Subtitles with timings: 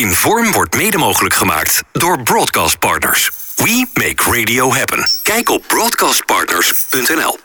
[0.00, 3.30] Inform wordt mede mogelijk gemaakt door Broadcast Partners.
[3.56, 5.08] We make radio happen.
[5.22, 7.38] Kijk op broadcastpartners.nl.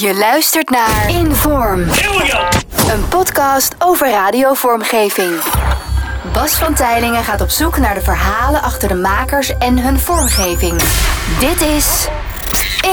[0.00, 1.80] Je luistert naar Inform.
[2.90, 5.40] Een podcast over radiovormgeving.
[6.32, 10.82] Bas van Tijlingen gaat op zoek naar de verhalen achter de makers en hun vormgeving.
[11.40, 12.08] Dit is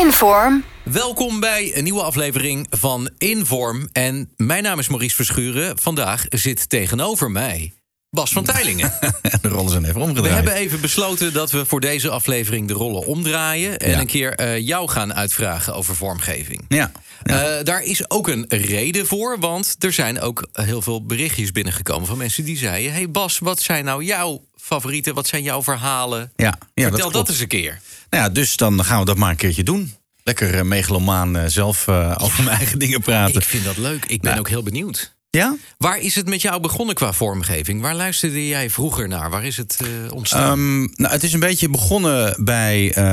[0.01, 0.63] Inform.
[0.83, 3.89] Welkom bij een nieuwe aflevering van Inform.
[3.91, 5.77] En mijn naam is Maurice Verschuren.
[5.79, 7.73] Vandaag zit tegenover mij
[8.15, 8.93] Bas van Tijlingen.
[9.41, 10.29] de rollen zijn even omgedraaid.
[10.29, 13.77] We hebben even besloten dat we voor deze aflevering de rollen omdraaien.
[13.79, 13.99] En Ja.
[13.99, 16.65] een keer eh, jou gaan uitvragen over vormgeving.
[16.67, 16.91] Ja.
[17.23, 22.07] Eh, daar is ook een reden voor, want er zijn ook heel veel berichtjes binnengekomen
[22.07, 25.13] van mensen die zeiden: Hey Bas, wat zijn nou jouw favorieten?
[25.13, 26.31] Wat zijn jouw verhalen?
[26.35, 27.79] Ja, ja, Vertel dat eens een keer.
[28.09, 29.95] Nou ja, dus dan gaan we dat maar een keertje doen.
[30.23, 31.87] Lekker eh, megalomaan zelf
[32.23, 33.35] over mijn eigen dingen praten.
[33.41, 34.05] Ik vind dat leuk.
[34.05, 34.39] Ik ben Nou.
[34.39, 35.13] ook heel benieuwd.
[35.35, 35.55] Ja?
[35.77, 37.81] Waar is het met jou begonnen qua vormgeving?
[37.81, 39.29] Waar luisterde jij vroeger naar?
[39.29, 40.59] Waar is het eh, ontstaan?
[40.59, 43.03] Ehm, nou, het is een beetje begonnen bij eh,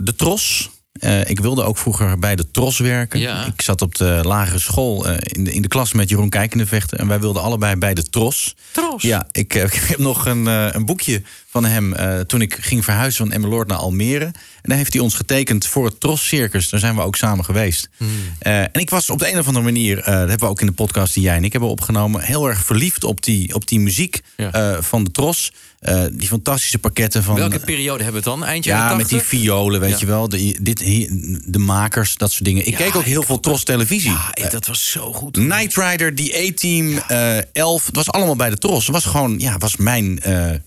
[0.00, 0.70] de Tros.
[0.92, 3.20] Eh, ik wilde ook vroeger bij de Tros werken.
[3.20, 3.46] Ja.
[3.46, 6.98] Ik zat op de lagere school in, de, in de klas met Jeroen Kijkendevechten.
[6.98, 8.54] En wij wilden allebei bij de Tros.
[8.72, 9.02] Tros?
[9.02, 13.26] Ja, ik, ik heb nog een, een boekje van hem eh, toen ik ging verhuizen
[13.26, 14.24] van Emmeloord naar Almere.
[14.24, 16.68] En daar heeft hij ons getekend voor het Tros Circus.
[16.68, 17.88] Daar zijn we ook samen geweest.
[17.96, 18.08] Hmm.
[18.38, 20.60] Eh, en ik was op de een of andere manier, eh, dat hebben we ook
[20.60, 23.66] in de podcast die jij en ik hebben opgenomen, heel erg verliefd op die, op
[23.66, 24.82] die muziek Ja.
[24.82, 25.52] van de Tros.
[26.12, 27.34] Die fantastische pakketten van.
[27.34, 28.48] Welke periode hebben we het dan?
[28.48, 29.38] Eind Ja, met die 80?
[29.38, 29.96] violen, weet Ja.
[29.98, 30.28] je wel.
[30.28, 30.78] De, dit,
[31.52, 32.66] de makers, dat soort dingen.
[32.66, 34.10] Ik Ja, keek ook heel veel Tros televisie.
[34.34, 35.32] Ja, dat was zo goed.
[35.36, 36.98] Knight Rider, die A-Team,
[37.52, 37.86] 11.
[37.86, 38.84] Het was allemaal bij de Tros.
[38.86, 40.20] Het was gewoon, ja, was mijn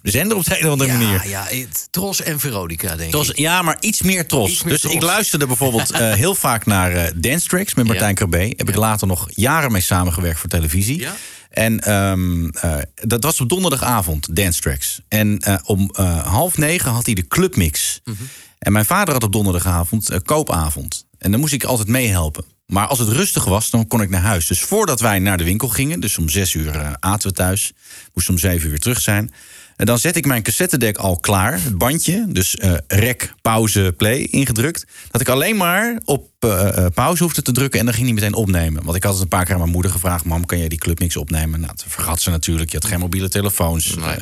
[0.04, 1.27] zender op de manier.
[1.27, 3.38] Ja, ja het, Tros en Veronica, denk Tros, ik.
[3.38, 4.52] ja, maar iets meer Tros.
[4.52, 4.93] Iets meer dus Tros.
[4.93, 8.15] ik luisterde bijvoorbeeld eh, heel vaak naar eh, Dance Tracks met Martijn Ja.
[8.15, 8.53] Krabbe.
[8.57, 10.99] Heb ik later nog jaren mee samengewerkt voor televisie.
[10.99, 11.15] Ja?
[11.49, 15.02] En ehm, eh, dat was op donderdagavond, Dance Tracks.
[15.07, 15.89] En om
[16.23, 18.02] half negen had hij de clubmix.
[18.03, 18.23] Mhm.
[18.59, 21.05] En mijn vader had op donderdagavond koopavond.
[21.17, 22.45] En dan moest ik altijd meehelpen.
[22.65, 24.48] Maar als het rustig was, dan kon ik naar huis.
[24.48, 27.71] Dus voordat wij naar de winkel gingen, dus om zes uur aten we thuis.
[28.14, 29.33] Moesten om zeven uur weer terug zijn.
[29.76, 32.26] En dan zet ik mijn cassettedek al klaar, het bandje.
[32.28, 34.86] Dus eh rec, pauze, play ingedrukt.
[35.11, 38.16] Dat ik alleen maar op eh, eh, pauze hoefde te drukken en dan ging hij
[38.16, 38.84] meteen opnemen.
[38.84, 40.78] Want ik had het een paar keer aan mijn moeder gevraagd: Mam, kan jij die
[40.78, 41.60] clubmix opnemen?
[41.60, 42.72] Nou, dat vergat ze natuurlijk.
[42.72, 43.95] Je had geen mobiele telefoons.
[43.95, 44.17] Nee.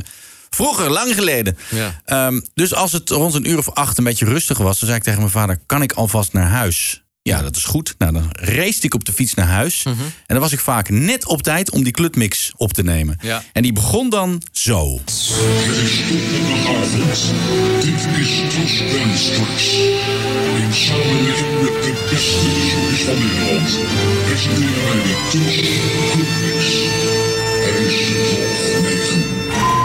[0.50, 1.58] Vroeger, lang geleden.
[1.70, 2.02] Ja.
[2.06, 5.00] Ehm, dus als het rond een uur of acht een beetje rustig was, dan zei
[5.00, 7.01] ik tegen mijn vader: Kan ik alvast naar huis?
[7.24, 7.96] Ja, dat is goed.
[7.98, 9.84] Nou, dan race ik op de fiets naar huis.
[9.84, 10.02] Mhm.
[10.02, 13.18] En dan was ik vaak net op tijd om die clubmix op te nemen.
[13.22, 13.44] Ja.
[13.54, 15.00] En die begon dan zo.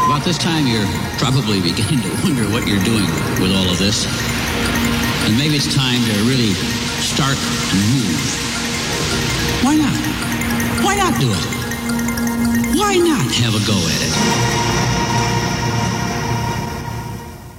[0.05, 0.87] About this time, you're
[1.17, 3.07] probably beginning to wonder what you're doing
[3.39, 4.07] with all of this.
[5.27, 6.53] And maybe it's time to really
[7.01, 7.37] start
[7.71, 8.21] to move.
[9.63, 9.97] Why not?
[10.85, 11.45] Why not do it?
[12.79, 14.15] Why not have a go at it?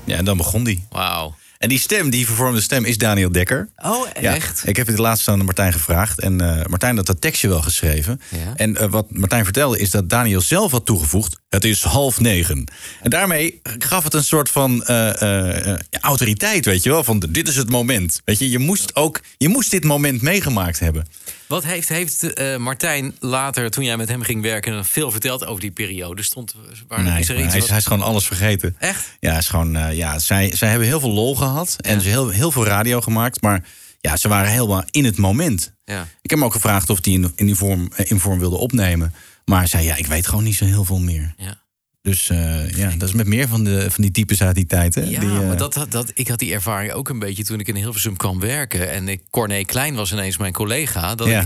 [0.05, 0.85] Ja, en dan begon die.
[0.89, 1.35] Wauw.
[1.57, 3.69] En die stem, die vervormde stem, is Daniel Dekker.
[3.77, 4.61] Oh, Ja, echt?
[4.67, 6.19] ik heb het laatst aan Martijn gevraagd.
[6.19, 8.21] En eh, Martijn had dat tekstje wel geschreven.
[8.29, 8.53] Ja.
[8.55, 11.39] En eh, wat Martijn vertelde is dat Daniel zelf had toegevoegd...
[11.49, 12.63] het is half negen.
[13.01, 17.03] En daarmee gaf het een soort van eh, eh, eh, autoriteit, weet je wel.
[17.03, 18.21] Van dit is het moment.
[18.25, 19.21] Weet je, je moest ook...
[19.37, 21.07] Je moest dit moment meegemaakt hebben.
[21.47, 24.85] Wat heeft, heeft Martijn later, toen jij met hem ging werken...
[24.85, 26.23] veel verteld over die periode?
[26.23, 26.55] Stond,
[26.87, 28.75] waar, Nee, is er iets hij, is, wat- hij is gewoon alles vergeten.
[28.79, 29.05] Echt?
[29.19, 31.75] Ja, is gewoon, ja zij, zij hebben heel veel lol gehad.
[31.77, 33.41] En ze heel, heel veel radio gemaakt.
[33.41, 33.63] Maar
[33.99, 35.73] ja, ze waren helemaal in het moment.
[35.85, 36.01] Ja.
[36.01, 39.13] Ik heb hem ook gevraagd of hij in, in, die vorm, in vorm wilde opnemen.
[39.49, 41.33] Maar zei, ja, ik weet gewoon niet zo heel veel meer.
[41.37, 41.61] Ja.
[42.01, 44.95] Dus eh, ja, dat is met meer van, de, van die types uit die tijd.
[44.95, 45.01] Hè?
[45.01, 47.59] Ja, die, eh, maar dat, dat, dat, ik had die ervaring ook een beetje toen
[47.59, 48.91] ik in Hilversum kwam werken.
[48.91, 51.15] En ik, Corné Klein was ineens mijn collega.
[51.15, 51.45] Dat Ja.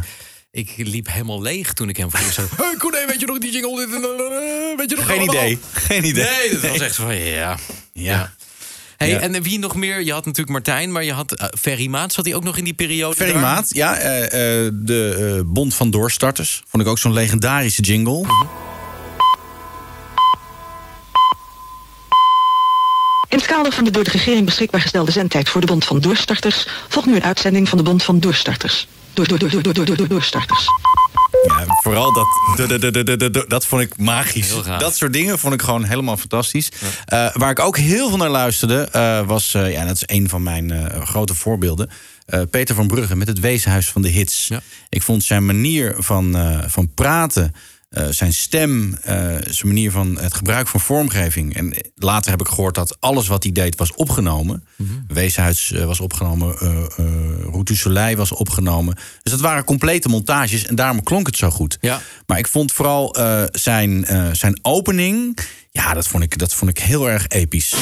[0.52, 2.48] ik, ik liep helemaal leeg toen ik hem eerst zei...
[2.58, 3.88] Hey Corné, weet je nog die jingle?
[4.78, 5.60] Weet je nog Geen allemaal?" idee.
[5.72, 6.24] Geen idee.
[6.50, 7.58] Nee, dat was echt van, ja.
[7.94, 8.34] Ja.
[9.02, 9.20] Hey.
[9.20, 10.04] En wie nog meer?
[10.04, 12.14] Je had natuurlijk Martijn, maar je had uh, Ferry Maat.
[12.14, 13.16] Zat hij ook nog in die periode?
[13.16, 13.40] Ferry?
[13.40, 13.94] Maat, ja.
[14.74, 16.64] De Bond van Doorstarters.
[16.68, 18.26] Vond ik ook zo'n legendarische jingle.
[23.30, 26.00] In het kader van de door de regering beschikbaar gestelde zendtijd voor de Bond van
[26.00, 28.88] Doorstarters volgt nu een uitzending van de Bond van Doorstarters.
[29.14, 30.68] Door, door, door, door, door, door, door, doorstarters.
[31.48, 34.54] Ja, vooral dat, de- de- de- de- de- de- de- dat vond ik magisch.
[34.80, 36.72] Dat soort dingen vond ik gewoon helemaal fantastisch.
[37.06, 40.30] Eh, waar ik ook heel veel naar luisterde, eh, was, eh, ja, dat is een
[40.30, 41.90] van mijn grote voorbeelden.
[42.50, 44.48] Peter van Brugge met het Weeshuis van de Hits.
[44.48, 44.62] Ja.
[44.90, 46.36] Ik vond zijn manier van,
[46.68, 47.54] van praten
[47.92, 49.16] eh, zijn stem, eh,
[49.50, 51.56] zijn manier van het gebruik van vormgeving.
[51.56, 54.64] En later heb ik gehoord dat alles wat hij deed was opgenomen.
[55.08, 56.56] Weeshuis eh, was opgenomen,
[57.52, 58.96] Route Soleil was opgenomen.
[59.24, 61.78] Dus dat waren complete montages en daarom klonk het zo goed.
[61.82, 62.02] Ja.
[62.26, 63.16] Maar ik vond vooral
[63.52, 65.40] zijn, zijn opening,
[65.72, 67.74] ja, dat vond, ik, dat vond ik heel erg episch.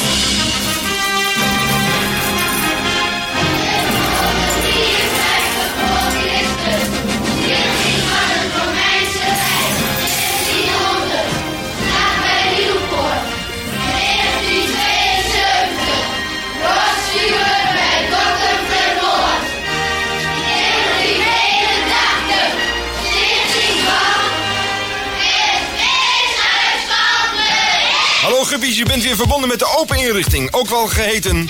[28.50, 31.50] Guppies, je bent weer verbonden met de open inrichting, ook wel geheten...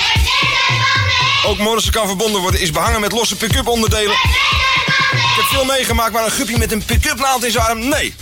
[1.46, 4.12] Ook Morrissen kan verbonden worden, is behangen met losse pick-up onderdelen.
[4.12, 8.16] Ik heb veel meegemaakt, maar een guppie met een pick-up naald in zijn arm, nee.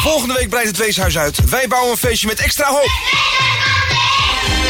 [0.00, 1.50] Volgende week breidt het weeshuis uit.
[1.50, 2.90] Wij bouwen een feestje met extra hoop.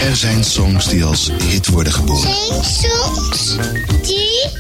[0.03, 2.37] Er zijn songs die als hit worden geboren.
[2.63, 3.57] Soms
[4.03, 4.51] die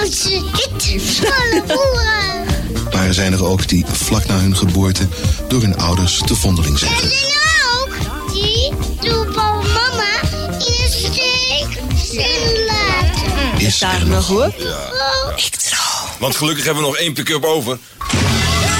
[0.00, 2.45] als het volle boeren.
[2.96, 5.08] Maar er zijn er ook die vlak na hun geboorte
[5.48, 6.92] door hun ouders te vondeling zijn.
[6.92, 8.72] Ge- zijn ook die
[9.10, 10.20] door papa en mama
[10.58, 11.78] in een steek
[12.12, 13.66] zijn laten.
[13.66, 14.54] Is er nog hoop?
[14.60, 15.36] Oh,
[16.18, 17.78] Want gelukkig hebben we nog één pick-up over.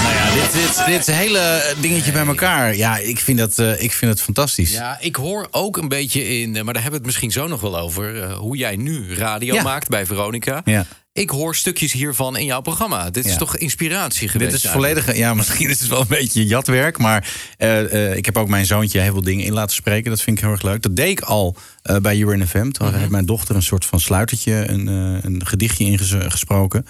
[0.03, 3.91] Nou ja, dit, dit, dit hele dingetje bij elkaar, ja, ik vind dat, eh, ik
[3.93, 4.71] vind het fantastisch.
[4.71, 7.47] Ja, ik hoor ook een beetje in, eh, maar daar hebben we het misschien zo
[7.47, 9.61] nog wel over, eh, hoe jij nu radio Ja.
[9.63, 10.61] maakt bij Veronica.
[10.65, 10.85] Ja.
[11.17, 13.09] Ik hoor stukjes hiervan in jouw programma.
[13.09, 13.37] Dit is Ja.
[13.37, 14.51] toch inspiratie geweest?
[14.51, 18.25] Dit is volledig, ja, misschien is het wel een beetje jatwerk, maar eh, eh, ik
[18.25, 20.09] heb ook mijn zoontje heel veel dingen in laten spreken.
[20.09, 20.81] Dat vind ik heel erg leuk.
[20.81, 22.69] Dat deed ik al eh, bij FM.
[22.71, 22.97] Toen Mhm.
[22.97, 24.87] heeft mijn dochter een soort van sluitertje, een,
[25.25, 26.85] een gedichtje ingesproken.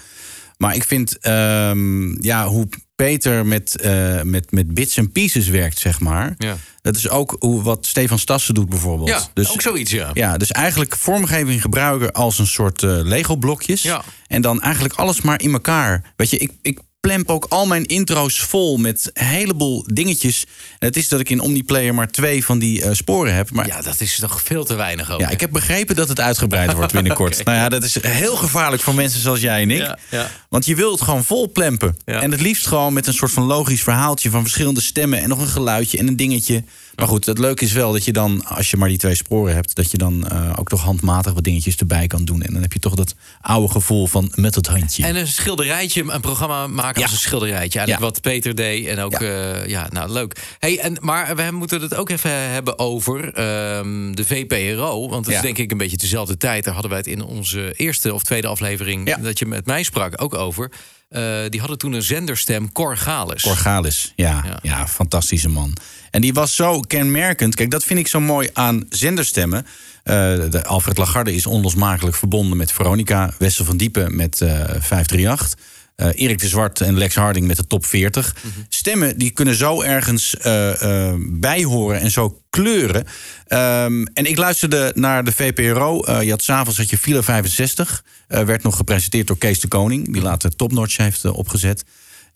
[0.56, 2.68] Maar ik vind ehm, ja, hoe
[3.04, 6.34] Peter met, eh, met, met bits en pieces werkt, zeg maar.
[6.38, 6.56] Ja.
[6.82, 9.30] Dat is ook hoe, wat Stefan Stassen doet bijvoorbeeld.
[9.34, 10.10] Ja, ook zoiets, ja.
[10.12, 13.82] Ja, dus eigenlijk vormgeving gebruiken als een soort eh, Lego-blokjes.
[13.82, 14.02] Ja.
[14.26, 16.12] En dan eigenlijk alles maar in elkaar.
[16.16, 20.44] Weet je, ik, ik plemp ook al mijn intro's vol met een heleboel dingetjes.
[20.78, 23.50] En het is dat ik in Omniplayer maar twee van die eh, sporen heb.
[23.50, 25.20] Maar Ja, dat is toch veel te weinig ook.
[25.20, 27.36] ja, ik heb begrepen dat het uitgebreid wordt binnenkort.
[27.48, 29.78] Nou ja, dat is heel gevaarlijk voor mensen zoals jij en ik.
[29.78, 30.30] Ja, ja.
[30.48, 31.96] Want je wilt gewoon vol plempen.
[32.04, 32.20] Ja.
[32.20, 35.40] En het liefst gewoon met een soort van logisch verhaaltje van verschillende stemmen en nog
[35.40, 36.64] een geluidje en een dingetje.
[36.98, 39.54] Maar goed, het leuke is wel dat je dan, als je maar die twee sporen
[39.54, 42.42] hebt, dat je dan eh, ook toch handmatig wat dingetjes erbij kan doen.
[42.42, 45.04] En dan heb je toch dat oude gevoel van met het handje.
[45.04, 47.02] En een schilderijtje, een programma maken Ja.
[47.06, 47.78] als een schilderijtje.
[47.78, 48.04] Eigenlijk Ja.
[48.12, 48.86] wat Peter deed.
[48.86, 50.56] En ook, ja, ja nou leuk.
[50.58, 55.08] Hey, en, maar we moeten het ook even hebben over ehm, de VPRO.
[55.08, 56.64] Want dat is denk ik een beetje dezelfde tijd.
[56.64, 59.16] Daar hadden wij het in onze eerste of tweede aflevering...
[59.16, 60.70] Dat je met mij sprak, ook over.
[61.08, 63.42] Eh, die hadden toen een zenderstem, Cor Galis.
[63.42, 64.58] Corgalis, ja, Ja.
[64.62, 64.88] ja.
[64.88, 65.76] fantastische man.
[66.10, 67.54] En die was zo kenmerkend.
[67.54, 69.66] Kijk, dat vind ik zo mooi aan zenderstemmen.
[70.02, 70.14] Eh,
[70.50, 73.34] de Alfred Lagarde is onlosmakelijk verbonden met Veronica.
[73.38, 75.54] Wessel van Diepen met eh 538.
[75.98, 78.34] Eh, Erik de Zwart en Lex Harding met de top 40.
[78.68, 83.06] Stemmen die kunnen zo ergens eh, eh, bijhoren en zo kleuren.
[83.46, 86.20] Ehm, en ik luisterde naar de VPRO.
[86.20, 88.04] Je had s'avonds had je Fila 65.
[88.28, 90.12] eh, werd nog gepresenteerd door Kees de Koning.
[90.12, 91.84] Die later Topnotch heeft opgezet.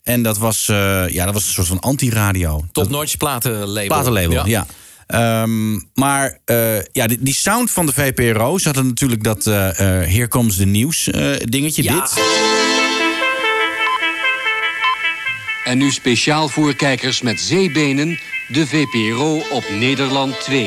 [0.03, 0.65] En dat was,
[1.07, 2.65] ja, dat was een soort van anti-radio.
[2.71, 3.87] Top Notch platenlabel.
[3.87, 4.65] Platenlabel, ja.
[5.07, 9.69] Ehm, maar eh, ja, die, die sound van de VPRO zat er natuurlijk dat eh
[9.69, 11.09] eh, Here Comes the Nieuws
[11.43, 11.83] dingetje.
[11.83, 11.93] Ja.
[11.99, 12.62] Dit.
[15.63, 20.61] En nu speciaal voor kijkers met zeebenen, de VPRO op Nederland 2.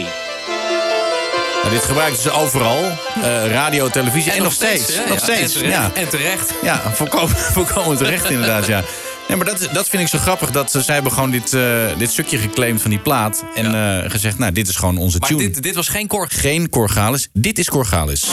[1.62, 2.82] Nou, dit gebruikten ze overal.
[3.22, 4.94] Eh, radio, televisie en, nog steeds.
[4.96, 5.00] hè?
[5.08, 5.54] nog Ja, steeds.
[5.54, 5.72] En terecht.
[5.74, 5.90] ja.
[5.94, 6.52] En terecht.
[6.62, 8.84] Ja, volkomen, volkomen terecht inderdaad, ja.
[9.28, 10.50] Nee, maar dat, dat vind ik zo grappig.
[10.50, 11.62] Dat ze, zij hebben gewoon dit, eh,
[11.98, 13.44] dit stukje geclaimd van die plaat.
[13.54, 15.40] En eh, gezegd, nou, dit is gewoon onze Maar tune.
[15.50, 17.28] dit, dit was geen Cor Geen Corgalis.
[17.32, 18.24] Dit is Corgalis.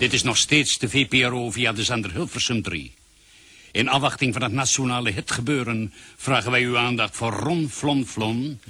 [0.00, 2.94] Dit is nog steeds de VPRO via de zender Hilversum 3.
[3.72, 8.60] In afwachting van het nationale hitgebeuren vragen wij uw aandacht voor Ron Flon Flon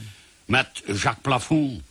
[0.44, 1.82] met Jacques Plafond.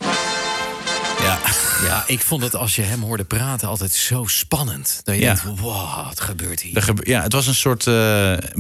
[1.20, 1.40] Ja.
[1.84, 5.02] Ja, ik vond het als je hem hoorde praten altijd zo spannend.
[5.04, 5.34] Dat je Ja.
[5.34, 6.76] denkt, wow, wat gebeurt hier?
[6.76, 7.88] Er gebe- ja, het was een soort...
[7.88, 7.94] eh,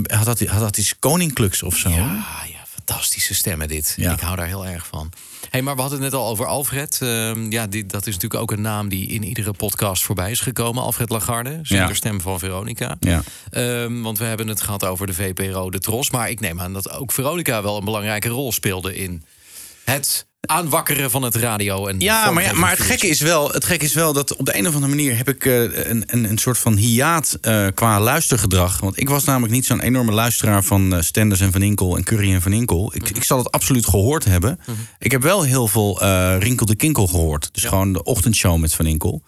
[0.05, 1.89] had, dat, had dat iets koninklijks of zo?
[1.89, 3.93] Ja, ja, fantastische stemmen dit.
[3.98, 4.13] Ja.
[4.13, 5.12] Ik hou daar heel erg van.
[5.50, 7.00] Hey, maar we hadden het net al over Alfred.
[7.01, 10.39] Ehm, ja, dit, dat is natuurlijk ook een naam die in iedere podcast voorbij is
[10.39, 10.84] gekomen.
[10.84, 12.98] Alfred Lagarde, zenderstem van Veronica.
[13.00, 13.24] Ja.
[13.50, 16.10] Ehm, want we hebben het gehad over de VPRO, de Tros.
[16.10, 19.24] Maar ik neem aan dat ook Veronica wel een belangrijke rol speelde in
[19.84, 21.88] het aanwakkeren van het radio.
[21.88, 24.46] En Ja, maar, ja, maar het gekke is wel, het gekke is wel dat op
[24.46, 27.67] de een of andere manier heb ik eh, een, een, een soort van hiaat eh,
[27.74, 28.79] qua luistergedrag.
[28.79, 32.03] Want ik was namelijk niet zo'n enorme luisteraar van eh, Stenders en Van Inkel en
[32.03, 32.91] Curry en Van Inkel.
[32.96, 34.60] Ik, ik zal het absoluut gehoord hebben.
[35.00, 36.03] Ik heb wel heel veel
[36.39, 37.50] Rinkel de Kinkel gehoord.
[37.51, 39.22] Dus gewoon de ochtendshow met Van Inkel.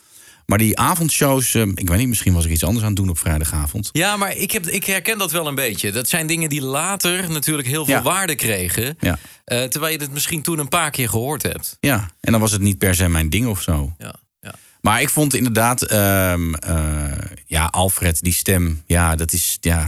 [0.51, 3.09] Maar die avondshows, eh, ik weet niet, misschien was ik iets anders aan het doen
[3.09, 3.89] op vrijdagavond.
[3.91, 5.91] Ja, maar ik, heb, ik herken dat wel een beetje.
[5.91, 8.01] Dat zijn dingen die later natuurlijk heel veel Ja.
[8.01, 8.97] waarde kregen.
[8.99, 9.17] Ja.
[9.43, 11.77] eh, terwijl je het misschien toen een paar keer gehoord hebt.
[11.79, 13.93] Ja, en dan was het niet per se mijn ding of zo.
[13.97, 14.53] Ja, ja.
[14.81, 17.03] Maar ik vond inderdaad, ehm, eh,
[17.45, 19.87] ja, Alfred, die stem, ja, dat is, ja,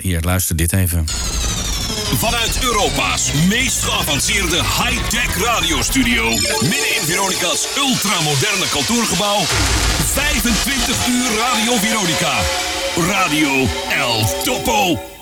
[0.00, 1.04] hier, luister dit even.
[2.12, 6.28] Vanuit Europa's meest geavanceerde high-tech radiostudio.
[6.60, 9.42] Midden in Veronica's ultramoderne kantoorgebouw.
[10.14, 12.34] 25 uur Radio Veronica.
[12.96, 15.15] Radio El Topo.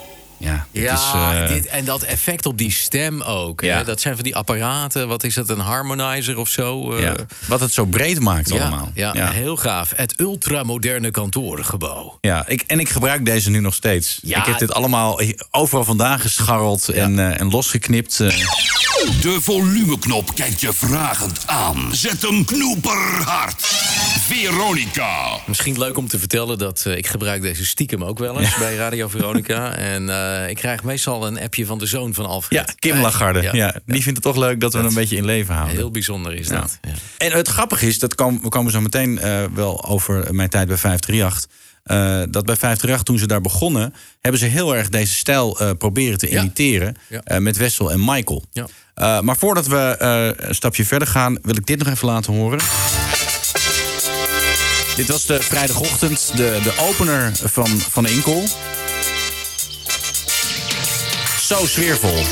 [0.45, 3.63] Ja, dit Ja, is, eh, dit, en dat effect op die stem ook.
[3.63, 3.85] Hè?
[3.85, 5.09] Dat zijn van die apparaten.
[5.09, 6.93] Wat is het, een harmonizer of zo?
[6.93, 7.15] eh, ja,
[7.47, 8.91] wat het zo breed maakt ja, allemaal.
[8.95, 9.31] Ja, ja.
[9.31, 9.93] heel gaaf.
[9.97, 12.19] Het ultramoderne kantoorgebouw.
[12.21, 14.19] Ja, ik, en ik gebruik deze nu nog steeds.
[14.23, 14.39] Ja.
[14.39, 15.21] Ik heb dit allemaal
[15.51, 18.21] overal vandaan gescharreld en, eh, en losgeknipt.
[18.21, 18.29] eh.
[19.21, 21.89] De volumeknop kijkt je vragend aan.
[21.93, 23.67] Zet hem knoeperhard.
[24.29, 25.39] Veronica.
[25.47, 28.75] Misschien leuk om te vertellen dat eh, ik gebruik deze stiekem ook wel eens bij
[28.77, 29.75] Radio Veronica.
[29.93, 32.67] en eh, ik krijg meestal een appje van de zoon van Alfred.
[32.69, 33.43] Ja, Kim Lagarde.
[33.43, 35.77] Ja, Ja, die vindt het toch leuk dat we hem een beetje in leven houden.
[35.77, 36.79] Heel bijzonder is dat.
[36.83, 36.91] Ja.
[37.19, 40.69] En het grappige is, dat kwam, we komen zo meteen eh, wel over mijn tijd
[40.69, 41.51] bij 538.
[41.83, 41.97] eh,
[42.31, 46.19] dat bij 538, toen ze daar begonnen, hebben ze heel erg deze stijl eh, proberen
[46.19, 46.41] te Ja.
[46.41, 46.97] imiteren.
[47.09, 47.21] Ja.
[47.25, 48.45] eh, met Wessel en Michael.
[48.53, 48.67] Ja.
[48.95, 52.33] Eh, maar voordat we eh, een stapje verder gaan, wil ik dit nog even laten
[52.33, 52.59] horen.
[54.97, 58.43] Dit was de vrijdagochtend, de, de opener van, van Inkel.
[61.41, 62.23] Zo sfeervol.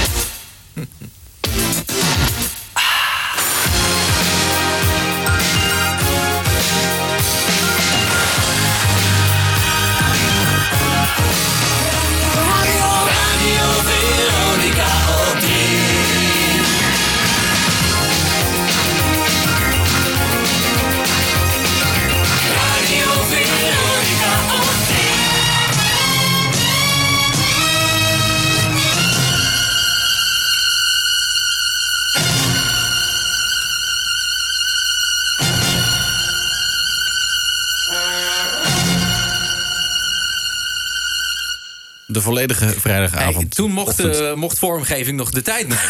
[42.28, 43.34] volledige vrijdagavond.
[43.36, 45.84] Hey, toen mocht, eh, mocht vormgeving nog de tijd nemen.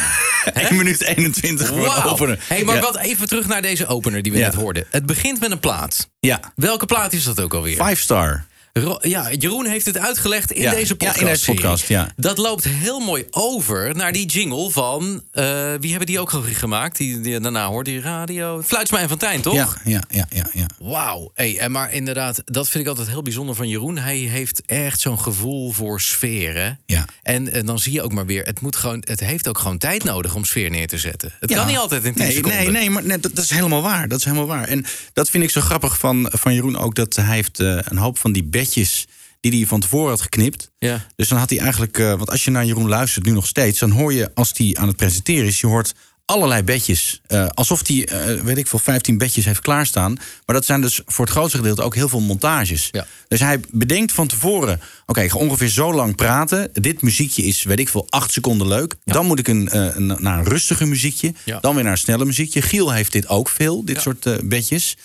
[0.69, 2.39] 1 minuut 21 voor de opener.
[2.47, 2.81] Hey, maar Ja.
[2.81, 4.45] wat even terug naar deze opener die we Ja.
[4.47, 4.85] net hoorden.
[4.91, 6.09] Het begint met een plaat.
[6.21, 7.85] Ja, Welke plaat is dat ook alweer?
[7.85, 8.45] Five Star.
[8.73, 11.21] Ro- ja, Jeroen heeft het uitgelegd in Ja, deze ja, podcast.
[11.21, 12.13] in deze podcast, ja.
[12.17, 15.23] Dat loopt heel mooi over naar die jingle van...
[15.33, 15.45] eh,
[15.81, 16.97] wie hebben die ook al gemaakt?
[16.97, 18.63] Die, die daarna hoort die radio.
[18.63, 19.55] Fluitsma en Fontijn, toch?
[19.55, 20.67] Ja, ja, ja, ja, ja.
[20.79, 21.31] Wauw.
[21.35, 23.99] Hey, maar inderdaad, dat vind ik altijd heel bijzonder van Jeroen.
[23.99, 26.57] Hij heeft echt zo'n gevoel voor sfeer.
[26.57, 26.71] Hè?
[26.87, 27.05] Ja.
[27.23, 29.79] En, en dan zie je ook maar weer, het, moet gewoon, het heeft ook gewoon
[29.79, 31.33] tijd nodig om sfeer neer te zetten.
[31.41, 31.57] Het Ja.
[31.57, 32.59] kan niet altijd in 10 nee, seconden.
[32.63, 34.09] Nee, nee, maar nee, dat, dat is helemaal waar.
[34.09, 34.69] Dat is helemaal waar.
[34.69, 36.95] En dat vind ik zo grappig van, van Jeroen ook.
[36.95, 39.07] Dat hij heeft eh, een hoop van die bedjes
[39.41, 40.71] die hij van tevoren had geknipt.
[40.79, 41.07] Ja.
[41.17, 41.99] Dus dan had hij eigenlijk...
[41.99, 43.79] eh, want als je naar Jeroen luistert, nu nog steeds...
[43.79, 45.61] dan hoor je, als hij aan het presenteren is...
[45.61, 47.21] je hoort allerlei bedjes.
[47.27, 50.13] Eh, alsof hij, eh, weet ik veel, 15 bedjes heeft klaarstaan.
[50.47, 52.89] Maar dat zijn dus voor het grootste gedeelte ook heel veel montages.
[52.91, 53.07] Ja.
[53.29, 54.81] Dus hij bedenkt van tevoren...
[55.07, 56.71] oké, ik ga ongeveer zo lang praten.
[56.73, 58.95] Dit muziekje is, weet ik veel, acht seconden leuk.
[59.05, 61.35] Dan moet ik een, een, naar een rustiger muziekje.
[61.61, 62.63] Dan weer naar een sneller muziekje.
[62.63, 64.97] Giel heeft dit ook veel, dit soort bedjes.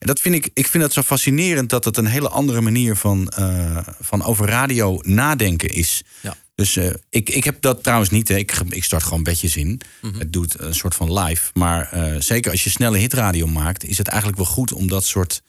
[0.00, 1.70] En dat vind ik, ik vind het zo fascinerend...
[1.70, 6.02] dat het een hele andere manier van, eh, van over radio nadenken is.
[6.20, 6.36] Ja.
[6.54, 8.28] Dus eh, ik, ik heb dat trouwens niet.
[8.28, 8.36] Hè.
[8.36, 9.80] Ik, ik start gewoon bedjes in.
[10.00, 10.18] Mhm.
[10.18, 11.50] Het doet een soort van live.
[11.54, 13.84] Maar eh, zeker als je snelle hitradio maakt...
[13.84, 15.42] is het eigenlijk wel goed om dat soort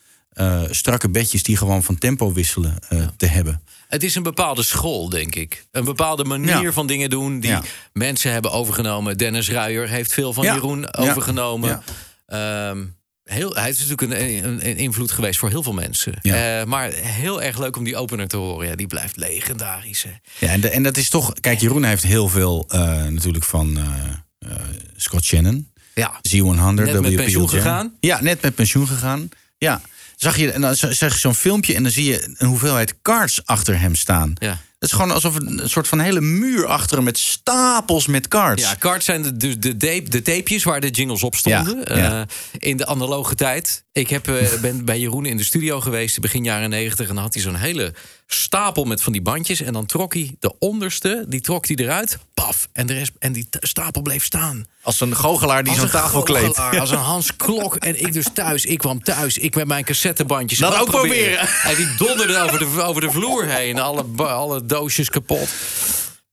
[0.70, 1.44] strakke bedjes...
[1.44, 2.76] die gewoon van tempo wisselen
[3.18, 3.62] te hebben.
[3.88, 5.66] Het is een bepaalde school, denk ik.
[5.72, 6.72] Een bepaalde manier Ja.
[6.72, 7.58] van dingen doen die
[7.94, 9.18] mensen hebben overgenomen.
[9.18, 10.44] Dennis Ruijer heeft veel van.
[10.44, 11.82] Jeroen overgenomen.
[12.26, 12.84] Ehm,
[13.24, 16.14] heel, hij is natuurlijk een, een, een invloed geweest voor heel veel mensen.
[16.22, 16.60] Ja.
[16.60, 18.68] Eh, maar heel erg leuk om die opener te horen.
[18.68, 20.04] Ja, die blijft legendarisch.
[20.04, 20.12] hè.
[20.46, 21.34] Ja, en, de- en dat is toch...
[21.40, 24.50] Kijk, Jeroen heeft heel veel eh, natuurlijk van eh,
[24.96, 25.70] Scott Shannon.
[25.94, 26.20] Ja.
[26.30, 27.94] Z100, Net met pensioen gegaan?
[28.00, 29.30] Ja, net met pensioen gegaan.
[29.58, 29.82] Ja.
[30.16, 33.46] Zag je, en dan zag je zo'n filmpje en dan zie je een hoeveelheid cards
[33.46, 34.34] achter hem staan.
[34.36, 34.58] Ja.
[34.82, 38.62] Het is gewoon alsof een, soort van hele muur achter hem met stapels met cards.
[38.64, 41.84] Ja, cards zijn de, de, de, de tapejes waar de jingles op stonden.
[41.86, 42.22] Ja, ja.
[42.22, 42.28] eh,
[42.70, 43.84] in de analoge tijd.
[43.94, 47.08] Ik heb, eh, ben bij Jeroen in de studio geweest begin jaren negentig.
[47.10, 47.94] En dan had hij zo'n hele
[48.28, 49.62] stapel met van die bandjes.
[49.62, 52.18] En dan trok hij de onderste, die trok hij eruit.
[52.34, 52.68] Paf.
[52.74, 54.66] En, de rest, en die stapel bleef staan.
[54.82, 56.58] Als een goochelaar die zo'n tafel kleedt.
[56.60, 57.76] Als een Hans Klok.
[57.76, 58.66] En ik dus thuis.
[58.66, 59.38] Ik kwam thuis.
[59.38, 60.60] Ik met mijn cassettebandjes.
[60.60, 61.48] Dat ook proberen.
[61.64, 63.80] En die donderde over de, over de vloer heen.
[63.80, 65.50] Alle, alle doosjes kapot.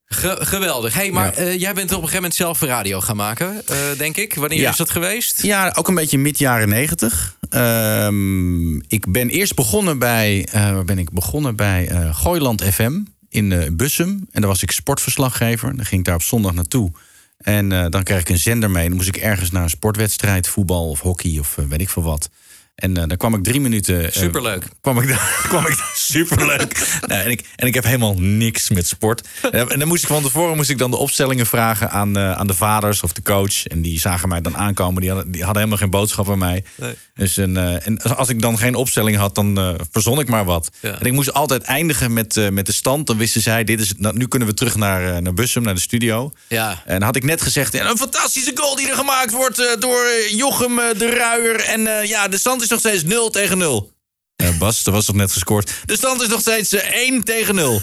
[0.06, 0.94] Ge- geweldig.
[0.94, 4.16] Hey, maar eh, jij bent op een gegeven moment zelf radio gaan maken, eh, denk
[4.16, 4.34] ik.
[4.34, 4.70] Wanneer Ja.
[4.70, 5.42] is dat geweest?
[5.42, 7.36] Ja, ook een beetje mid jaren negentig.
[7.50, 13.00] Ehm, ik ben eerst begonnen bij, eh, waar ben ik begonnen bij eh Gooiland FM
[13.28, 14.26] in eh, Bussum.
[14.30, 15.76] En daar was ik sportverslaggever.
[15.76, 16.90] Dan ging ik daar op zondag naartoe.
[17.38, 18.88] En dan kreeg ik een zender mee.
[18.88, 22.30] Dan moest ik ergens naar een sportwedstrijd, voetbal of hockey of weet ik veel wat.
[22.78, 24.04] En eh, dan kwam ik drie minuten.
[24.04, 24.62] eh, Superleuk.
[24.80, 26.98] kwam ik daar, kwam ik daar superleuk.
[27.06, 29.22] nou, en, ik, en ik heb helemaal niks met sport.
[29.50, 32.32] En, en dan moest ik van tevoren moest ik dan de opstellingen vragen aan, eh,
[32.32, 33.66] aan de vaders of de coach.
[33.66, 35.00] En die zagen mij dan aankomen.
[35.00, 36.64] Die hadden, die hadden helemaal geen boodschap aan mij.
[36.74, 36.94] Nee.
[37.14, 40.44] Dus een, eh, en als ik dan geen opstelling had, dan eh, verzon ik maar
[40.44, 40.70] wat.
[40.80, 40.98] Ja.
[41.00, 43.06] En ik moest altijd eindigen met, eh, met de stand.
[43.06, 45.74] Dan wisten zij, dit is, nou, nu kunnen we terug naar, eh, naar Bussum, naar
[45.74, 46.32] de studio.
[46.48, 46.82] Ja.
[46.86, 50.04] En had ik net gezegd, en een fantastische goal die er gemaakt wordt eh, door
[50.04, 51.60] eh, Jochem eh, de Ruijer.
[51.60, 53.92] En eh, ja, de stand is nog steeds 0 tegen 0.
[54.36, 55.70] Eh, Bas, er was toch net gescoord.
[55.84, 57.82] De stand is nog steeds eh, 1 tegen 0.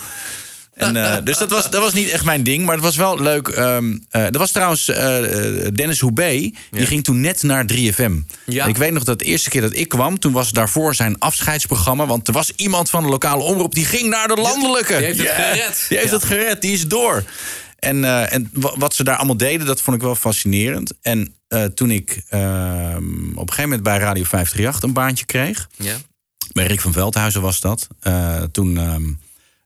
[0.73, 3.21] En, eh, dus dat was, dat was niet echt mijn ding, maar het was wel
[3.21, 3.47] leuk.
[3.47, 3.77] Eh,
[4.11, 5.17] er was trouwens eh,
[5.65, 8.11] eh, Dennis Hoebe, die ging toen net naar 3FM.
[8.45, 8.65] Ja.
[8.65, 12.05] Ik weet nog dat de eerste keer dat ik kwam, toen was daarvoor zijn afscheidsprogramma.
[12.05, 14.97] Want er was iemand van de lokale omroep die ging naar de landelijke.
[14.97, 15.85] Die heeft het gered.
[15.89, 16.15] Die heeft Ja.
[16.15, 17.23] het gered, die is door.
[17.85, 20.93] En, eh, en wa- wat ze daar allemaal deden, dat vond ik wel fascinerend.
[21.01, 22.97] En eh, toen ik ehm,
[23.29, 25.69] op een gegeven moment bij Radio 538 een baantje kreeg...
[25.75, 25.95] Ja.
[26.53, 27.87] Bij Rick van Veldhuizen was dat.
[27.99, 29.03] Eh, toen, ehm,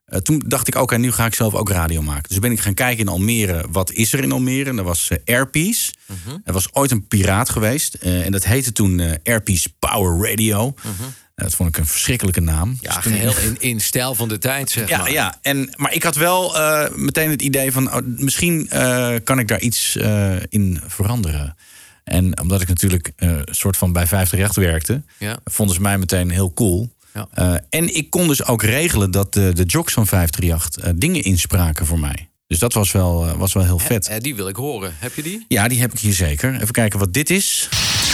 [0.04, 2.28] eh, toen dacht ik, oké, nu ga ik zelf ook radio maken.
[2.28, 4.70] Dus ben ik gaan kijken in Almere, wat is er in Almere?
[4.70, 5.92] En dat was Airpiece.
[6.06, 6.36] Mhm.
[6.44, 7.94] Er was ooit een piraat geweest.
[7.94, 10.74] en dat heette toen Airpiece Power Radio.
[10.84, 10.94] Eh,
[11.42, 12.78] dat vond ik een verschrikkelijke naam.
[12.80, 15.12] Ja, Dus toen- geheel in, in stijl van de tijd, zeg ja, maar.
[15.12, 15.38] ja.
[15.42, 17.94] En, maar ik had wel eh, meteen het idee van...
[17.94, 21.56] oh, misschien eh, kan ik daar iets eh, in veranderen.
[22.04, 25.02] En omdat ik natuurlijk eh, een soort van bij 538 werkte...
[25.18, 25.38] Ja.
[25.44, 26.92] vonden ze mij meteen heel cool.
[27.14, 27.28] Ja.
[27.34, 31.22] Eh, en ik kon dus ook regelen dat de, de jocks van 538 eh, dingen
[31.24, 32.28] inspraken voor mij.
[32.46, 34.08] Dus dat was wel, was wel heel vet.
[34.08, 34.94] Eh, die wil ik horen.
[34.98, 35.44] Heb je die?
[35.48, 36.54] Ja, die heb ik hier zeker.
[36.54, 37.68] Even kijken wat dit is.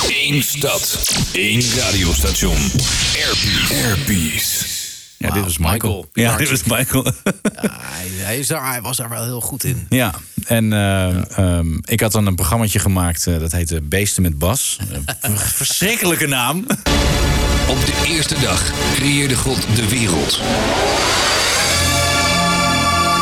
[0.09, 2.57] Eén stad, één radiostation.
[2.57, 3.85] Airpeace.
[3.85, 4.75] Airpeace.
[5.19, 5.73] Ja, dit was Michael.
[5.73, 6.09] Michael.
[6.13, 7.05] Ja, dit was Michael.
[7.53, 9.87] Hij, hij, is daar, hij was daar wel heel goed in.
[9.89, 10.15] Ja,
[10.47, 14.79] en eh, ehm, ik had dan een programmaatje gemaakt eh, dat heette Beesten met Bas.
[15.21, 16.67] Een verschrikkelijke naam.
[17.69, 20.41] Op de eerste dag creëerde God de wereld.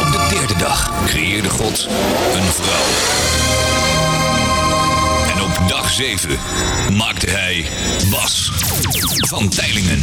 [0.00, 1.88] Op de derde dag creëerde God
[2.34, 3.23] een vrouw.
[5.94, 7.64] En op dag zeven maakte hij
[8.10, 8.50] Bas
[9.28, 10.00] van Teilingen.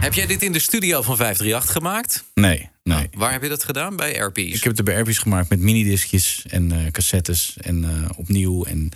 [0.00, 2.24] Heb jij dit in de studio van 538 gemaakt?
[2.34, 3.08] Nee, nee.
[3.12, 3.96] Waar heb je dat gedaan?
[3.96, 4.56] Bij Airpiece?
[4.56, 8.64] Ik heb het bij Airpiece gemaakt met minidiscjes en eh, cassettes en eh, opnieuw.
[8.64, 8.88] En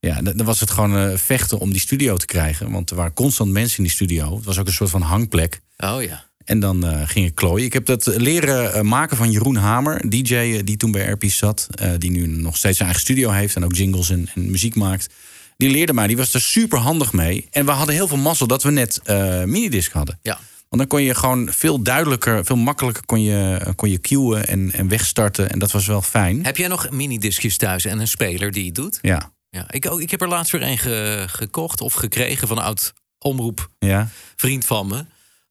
[0.00, 2.70] ja, dan dan was het gewoon eh, vechten om die studio te krijgen.
[2.70, 4.36] Want er waren constant mensen in die studio.
[4.36, 5.60] Het was ook een soort van hangplek.
[5.76, 6.24] Oh ja.
[6.44, 7.66] En dan eh, ging ik klooien.
[7.66, 11.36] Ik heb dat leren eh, maken van Jeroen Hamer, DJ eh, die toen bij Airpiece
[11.36, 11.68] zat.
[11.98, 15.14] die nu nog steeds zijn eigen studio heeft en ook jingles en, en muziek maakt.
[15.56, 17.46] Die leerde mij, die was er super handig mee.
[17.50, 19.00] En we hadden heel veel mazzel dat we net
[19.46, 20.18] minidisc hadden.
[20.22, 20.38] Ja.
[20.68, 24.72] Want dan kon je gewoon veel duidelijker, veel makkelijker kon je, kon je cueën en,
[24.72, 25.50] en wegstarten.
[25.50, 26.44] En dat was wel fijn.
[26.44, 28.98] Heb jij nog minidiscjes thuis en een speler die het doet?
[29.02, 29.32] Ja.
[29.50, 32.62] Ja, ik, ook, ik heb er laatst weer een ge- gekocht of gekregen van een
[32.62, 34.08] oud omroep Ja.
[34.36, 35.04] vriend van me.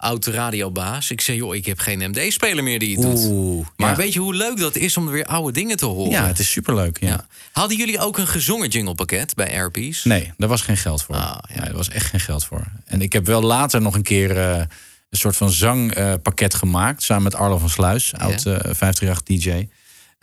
[0.04, 1.12] Oud radiobaas.
[1.12, 3.26] Ik zei, joh, ik heb geen MD-speler meer die het doet.
[3.26, 3.96] Oeh, Maar ja.
[3.96, 6.12] weet je hoe leuk dat is om weer oude dingen te horen?
[6.12, 6.98] Ja, het is superleuk.
[7.00, 7.08] Ja.
[7.08, 7.28] Ja.
[7.52, 10.08] Hadden jullie ook een gezongen jinglepakket bij Airpiece?
[10.08, 11.16] Nee, daar was geen geld voor.
[11.16, 11.60] Ah, ja.
[11.62, 12.66] Nee, er was echt geen geld voor.
[12.86, 14.58] En ik heb wel later nog een keer eh,
[15.10, 17.04] een soort van zangpakket gemaakt.
[17.04, 19.68] Samen met Arlo van Sluis, oud eh 538 DJ.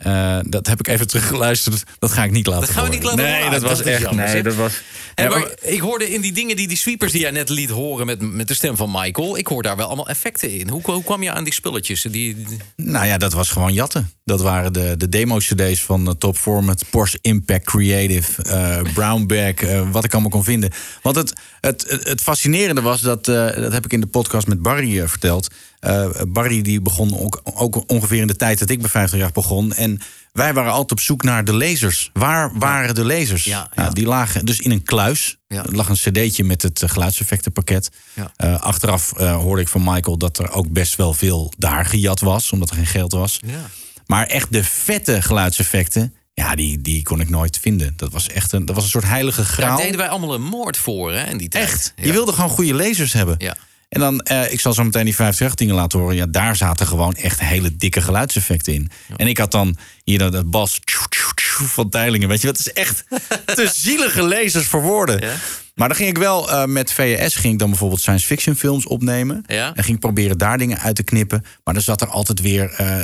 [0.03, 1.83] Eh, dat heb ik even teruggeluisterd.
[1.99, 3.51] Dat ga ik niet laten Dat gaan we niet laten Nee, horen.
[3.51, 4.01] dat was Dat echt...
[4.01, 4.73] jammer, Nee, dat was...
[5.15, 7.49] En Ja, maar, maar- ik hoorde in die dingen, die, die sweepers die jij net
[7.49, 10.69] liet horen met, met de stem van Michael, ik hoor daar wel allemaal effecten in.
[10.69, 12.01] Hoe, hoe kwam je aan die spulletjes?
[12.01, 14.11] Die, die- Nou ja, dat was gewoon jatten.
[14.23, 19.89] Dat waren de, de demo-cd's van eh, Top Format, Porsche Impact Creative, eh Brownback, eh,
[19.91, 20.71] wat ik allemaal kon vinden.
[21.01, 24.47] Want het, het, het, het fascinerende was, dat, eh, dat heb ik in de podcast
[24.47, 25.47] met Barry verteld.
[25.81, 29.31] Eh, Barry die begon ook, ook ongeveer in de tijd dat ik bij 50 jaar
[29.31, 29.73] begon.
[29.73, 29.99] En
[30.31, 32.09] wij waren altijd op zoek naar de lasers.
[32.13, 33.43] Waar waren de lasers?
[33.43, 35.37] Ja, Nou, die lagen dus in een kluis.
[35.47, 35.65] Ja.
[35.65, 37.89] Er lag een cd'tje met het eh, geluidseffectenpakket.
[38.13, 38.31] Ja.
[38.35, 42.51] Eh, achteraf hoorde ik van Michael dat er ook best wel veel daar gejat was.
[42.51, 43.39] Omdat er geen geld was.
[43.45, 43.69] Ja.
[44.05, 46.13] Maar echt de vette geluidseffecten...
[46.33, 47.93] Ja, die, die kon ik nooit vinden.
[47.95, 49.77] Dat was echt een, dat was een soort heilige Daar graal.
[49.77, 51.63] deden wij allemaal een moord voor, hè, in die tijd.
[51.63, 51.93] Echt.
[51.95, 52.05] Ja.
[52.05, 53.35] Je wilde gewoon goede lasers hebben.
[53.37, 53.55] Ja.
[53.91, 56.15] En dan, eh, ik zal zo meteen die 50 dingen laten horen.
[56.15, 58.91] Ja, daar zaten gewoon echt hele dikke geluidseffecten in.
[59.15, 62.27] En ik had dan hier dat, dat bas tjoe, tjoe, tjoe van Teilingen.
[62.27, 63.03] Weet je, dat is echt
[63.55, 65.19] te zielige lasers voor woorden.
[65.19, 65.33] Ja.
[65.75, 68.85] Maar dan ging ik wel eh, met VS ging ik dan bijvoorbeeld science fiction films
[68.85, 69.43] opnemen.
[69.47, 69.75] Ja.
[69.75, 71.45] En ging ik proberen daar dingen uit te knippen.
[71.63, 72.97] Maar dan zat er altijd weer eh,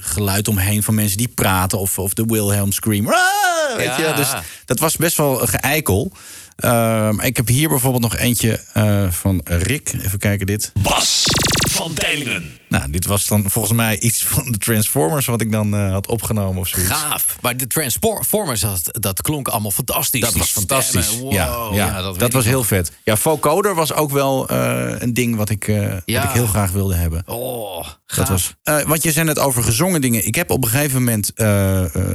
[0.00, 1.78] geluid omheen van mensen die praten.
[1.78, 3.06] Of, of de Wilhelm scream.
[3.06, 4.12] Ah, weet je?
[4.16, 4.32] Dus
[4.64, 6.12] dat was best wel geëikel.
[6.60, 9.92] Ehm, ik heb hier bijvoorbeeld nog eentje eh, van Rick.
[9.92, 10.72] Even kijken dit.
[10.82, 11.24] Bas
[11.70, 12.58] van Tijlingen.
[12.68, 15.26] Nou, dit was dan volgens mij iets van de Transformers...
[15.26, 16.92] wat ik dan eh, had opgenomen of zoiets.
[16.92, 17.36] Gaaf.
[17.40, 20.20] Maar de Transformers, dat, dat klonk allemaal fantastisch.
[20.20, 21.18] Dat Die was fantastisch.
[21.18, 21.32] wow.
[21.32, 22.92] ja, ja, dat, was heel vet.
[23.04, 26.94] Ja, vocoder was ook wel eh, een ding wat ik, wat ik heel graag wilde
[26.94, 27.22] hebben.
[27.26, 28.28] Oh, gaaf.
[28.28, 28.54] Dat was,
[28.86, 30.26] want je zei net over gezongen dingen.
[30.26, 31.32] Ik heb op een gegeven moment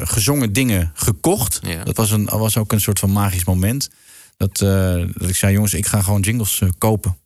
[0.04, 1.60] gezongen dingen gekocht.
[1.84, 3.90] Dat was, een, was ook een soort van magisch moment.
[4.38, 7.18] Dat, eh, dat ik zei, jongens, ik ga gewoon jingles eh, kopen.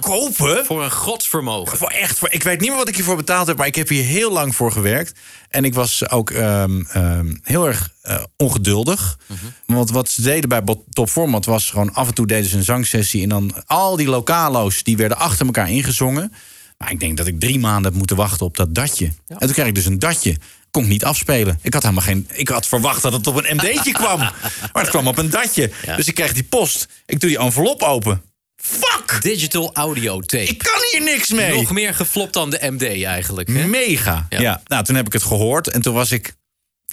[0.00, 0.64] Kopen?
[0.64, 1.78] Voor een godsvermogen.
[1.78, 3.88] Voor echt, voor, ik weet niet meer wat ik hiervoor betaald heb, maar ik heb
[3.88, 5.18] hier heel lang voor gewerkt.
[5.48, 9.18] En ik was ook ehm, ehm, heel erg eh, ongeduldig.
[9.66, 12.64] Want wat ze deden bij Top Format was gewoon af en toe deden ze een
[12.64, 13.22] zangsessie.
[13.22, 16.32] En dan al die lokalo's die werden achter elkaar ingezongen.
[16.78, 19.12] Maar ik denk dat ik drie maanden heb moeten wachten op dat datje.
[19.26, 20.36] En toen kreeg ik dus een datje.
[20.78, 21.58] Kon ik niet afspelen.
[21.62, 22.28] Ik had helemaal geen.
[22.32, 24.18] Ik had verwacht dat het op een MD'tje kwam.
[24.72, 25.70] Maar het kwam op een datje.
[25.86, 25.96] Ja.
[25.96, 26.88] Dus ik kreeg die post.
[27.06, 28.22] Ik doe die envelop open.
[28.56, 29.22] Fuck!
[29.22, 30.44] Digital audio tape.
[30.44, 31.54] Ik kan hier niks mee.
[31.54, 33.48] Nog meer geflopt dan de MD eigenlijk.
[33.48, 33.66] Hè?
[33.66, 34.26] Mega.
[34.28, 34.40] Ja.
[34.40, 34.62] Ja.
[34.64, 36.34] Nou, toen heb ik het gehoord en toen was ik.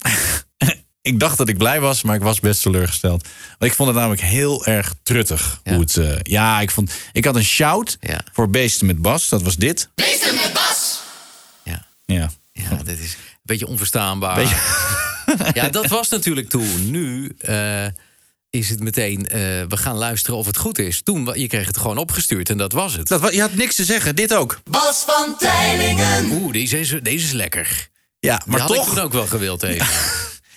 [1.10, 3.28] ik dacht dat ik blij was, maar ik was best teleurgesteld.
[3.58, 5.60] Want ik vond het namelijk heel erg truttig.
[5.64, 5.72] Ja.
[5.72, 6.92] Hoe het, eh, ja, ik vond.
[7.12, 8.20] Ik had een shout Ja.
[8.32, 9.28] voor Beesten met Bas.
[9.28, 9.88] Dat was dit.
[11.64, 11.86] Ja.
[12.04, 12.30] Ja.
[12.52, 14.34] ja, dit is beetje onverstaanbaar.
[14.36, 14.84] Beetje-
[15.54, 16.90] Ja, dat was natuurlijk toen.
[16.90, 17.86] Nu eh,
[18.50, 21.02] is het meteen, eh, we gaan luisteren of het goed is.
[21.02, 23.08] Toen, je kreeg het gewoon opgestuurd en dat was het.
[23.08, 24.16] Dat, je had niks te zeggen.
[24.16, 24.60] Dit ook.
[24.70, 26.30] Bas van Tijlingen.
[26.30, 27.88] Oeh, deze is, deze is lekker.
[28.18, 28.88] Ja, Maar had ik toch.
[28.88, 29.86] toen ook wel gewild even.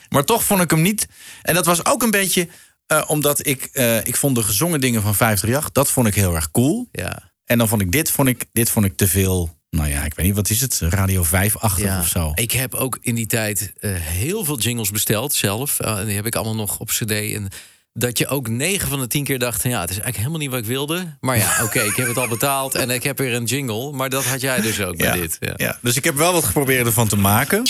[0.09, 1.07] Maar toch vond ik hem niet.
[1.41, 2.47] En dat was ook een beetje
[2.85, 3.69] eh, omdat ik.
[3.73, 5.71] eh, ik vond de gezongen dingen van 538.
[5.71, 6.87] Dat vond ik heel erg cool.
[6.91, 7.31] Ja.
[7.45, 9.57] En dan vond ik dit, vond ik, dit vond ik te veel.
[9.69, 10.79] Nou ja, ik weet niet, wat is het?
[10.79, 12.31] Radio 5-achtig Ja, of zo.
[12.35, 15.79] ik heb ook in die tijd eh, heel veel jingles besteld zelf.
[15.79, 17.11] Eh, en die heb ik allemaal nog op cd.
[17.11, 17.47] En
[17.93, 19.63] dat je ook 9 van de 10 keer dacht...
[19.63, 21.17] ja, het is eigenlijk helemaal niet wat ik wilde.
[21.19, 23.91] Maar ja, oké, ik heb het al betaald en ik heb weer een jingle.
[23.91, 25.37] Maar dat had jij dus ook ja, bij dit.
[25.39, 25.53] Ja.
[25.55, 25.77] ja.
[25.81, 27.63] Dus ik heb wel wat geprobeerd ervan te maken.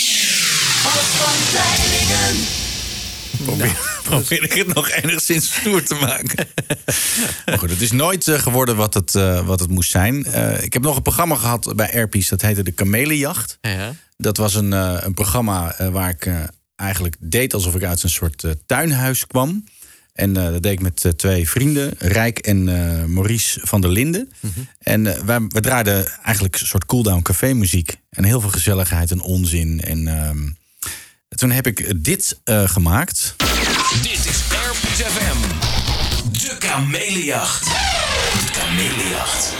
[3.44, 6.48] Probeer, probeer ik het nog enigszins stoer te maken.
[7.46, 10.24] maar goed, het is nooit eh, geworden wat het, eh, wat het moest zijn.
[10.24, 12.30] Eh, ik heb nog een programma gehad bij Airpiece.
[12.30, 13.58] Dat heette de Kamelenjacht.
[13.60, 13.94] Ja.
[14.16, 16.28] Dat was een, een programma waar ik
[16.76, 19.64] eigenlijk deed alsof ik uit een soort tuinhuis kwam.
[20.12, 22.64] En dat deed ik met twee vrienden, Rijk en
[23.12, 24.32] Maurice van der Linden.
[24.78, 27.96] En eh, wij, we draaiden eigenlijk een soort cooldown café muziek.
[28.10, 29.80] En heel veel gezelligheid en onzin.
[29.80, 30.48] En ehm,
[31.28, 33.36] toen heb ik dit gemaakt.
[33.94, 35.38] Dit is Airpeace FM.
[36.32, 37.64] De kamelenjacht.
[37.64, 39.52] De kamelenjacht.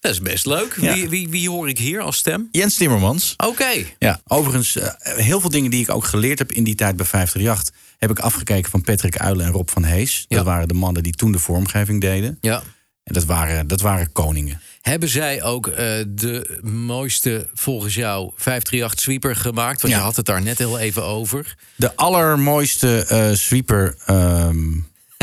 [0.00, 0.76] Dat is best leuk.
[0.80, 0.94] Ja.
[0.94, 2.48] Wie, wie, wie hoor ik hier als stem?
[2.50, 3.34] Jens Timmermans.
[3.36, 3.70] Oké.
[3.98, 7.06] Ja, overigens, eh, heel veel dingen die ik ook geleerd heb in die tijd bij
[7.06, 7.74] 538...
[7.98, 10.24] heb ik afgekeken van Patrick Uilen en Rob van Hees.
[10.28, 10.44] Dat Ja.
[10.44, 12.38] waren de mannen die toen de vormgeving deden.
[12.40, 12.62] Ja.
[13.04, 14.60] En dat waren, dat waren koningen.
[14.82, 15.76] Hebben zij ook eh,
[16.08, 19.80] de mooiste, volgens jou, 538 sweeper gemaakt?
[19.82, 19.98] Want Ja.
[19.98, 21.54] je had het daar net heel even over.
[21.76, 24.70] De allermooiste eh, sweeper ehm,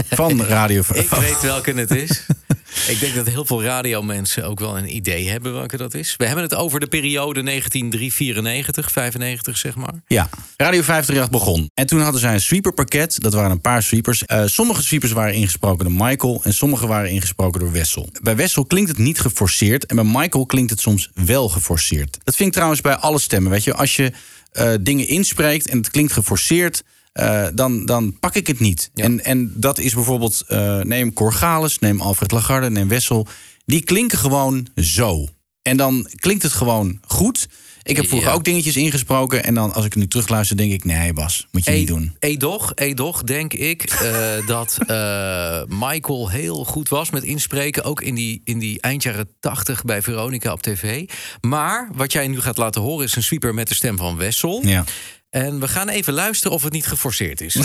[0.09, 0.83] van Radio...
[0.93, 2.25] Ik weet welke het is.
[2.87, 6.15] Ik denk dat heel veel radiomensen ook wel een idee hebben welke dat is.
[6.17, 9.93] We hebben het over de periode 1994, 95 zeg maar.
[10.07, 11.69] Ja, Radio 538 begon.
[11.73, 13.21] En toen hadden zij een sweeperpakket.
[13.21, 14.25] Dat waren een paar sweepers.
[14.25, 16.41] Eh, sommige sweepers waren ingesproken door Michael...
[16.43, 18.09] en sommige waren ingesproken door Wessel.
[18.21, 19.85] Bij Wessel klinkt het niet geforceerd...
[19.85, 22.17] en bij Michael klinkt het soms wel geforceerd.
[22.23, 23.51] Dat vind ik trouwens bij alle stemmen.
[23.51, 24.11] Weet je, als je
[24.51, 26.83] eh, dingen inspreekt en het klinkt geforceerd...
[27.11, 28.91] eh, dan, dan pak ik het niet.
[28.93, 30.43] En, en dat is bijvoorbeeld...
[30.47, 33.27] eh, neem Corgalis, neem Alfred Lagarde, neem Wessel.
[33.65, 35.27] Die klinken gewoon zo.
[35.61, 37.47] En dan klinkt het gewoon goed.
[37.83, 38.33] Ik heb vroeger Ja.
[38.35, 39.43] ook dingetjes ingesproken.
[39.43, 40.83] En dan als ik nu terugluister, denk ik...
[40.85, 42.15] Nee, Bas, moet je niet doen.
[42.19, 44.77] Edoch, Edoch, denk ik eh, dat
[45.67, 47.83] Michael heel goed was met inspreken.
[47.83, 51.09] Ook in die, in die eind jaren tachtig bij Veronica op tv.
[51.41, 54.61] Maar wat jij nu gaat laten horen is een sweeper met de stem van Wessel.
[54.65, 54.83] Ja.
[55.29, 57.55] En we gaan even luisteren of het niet geforceerd is.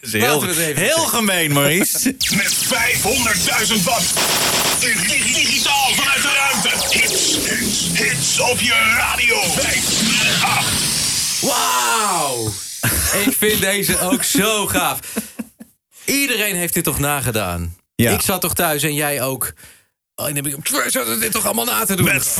[0.00, 2.14] is heel, heel gemeen, Maurice.
[2.36, 4.04] Met 500.000 watt.
[4.80, 6.68] Dig- Digitaal vanuit de ruimte.
[6.98, 9.40] Hits, hits, hits op je radio.
[9.42, 11.40] 538.
[11.40, 12.52] Wauw!
[13.26, 14.98] ik vind deze ook zo gaaf.
[16.04, 17.76] Iedereen heeft dit toch nagedaan?
[17.94, 18.10] Ja.
[18.10, 19.52] Ik zat toch thuis en jij ook.
[20.20, 22.04] Oh, en dan heb ik dit toch allemaal na te doen?
[22.04, 22.36] Met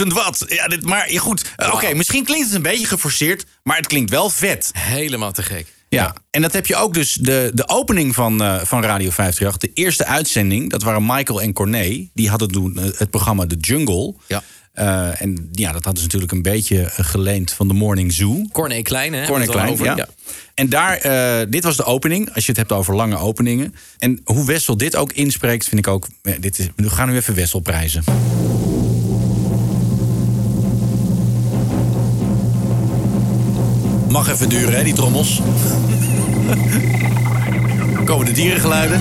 [0.00, 0.44] 500.000 watt.
[0.48, 1.44] Ja, dit, maar goed.
[1.56, 4.70] Eh, Oké, misschien klinkt het een beetje geforceerd, maar het klinkt wel vet.
[4.74, 5.66] Helemaal te gek.
[5.88, 7.12] Ja, en dat heb je ook dus.
[7.12, 11.52] De, de opening van, eh, van Radio 538, de eerste uitzending, dat waren Michael en
[11.52, 12.08] Corné.
[12.14, 14.14] Die hadden toen eh, het programma The Jungle.
[14.26, 14.42] Ja.
[14.80, 18.42] Eh, en ja, dat hadden ze natuurlijk een beetje geleend van de Morning Zoo.
[18.52, 19.26] Corné Klein, hè?
[19.26, 20.08] Corné Klein, ja.
[20.54, 23.74] En daar, eh, dit was de opening, als je het hebt over lange openingen.
[23.98, 26.06] En hoe Wessel dit ook inspreekt, vind ik ook...
[26.22, 28.04] eh, Dit is, we gaan nu even Wessel prijzen.
[34.08, 35.40] Mag even duren, hè, die trommels.
[38.04, 39.00] Komen de dierengeluiden.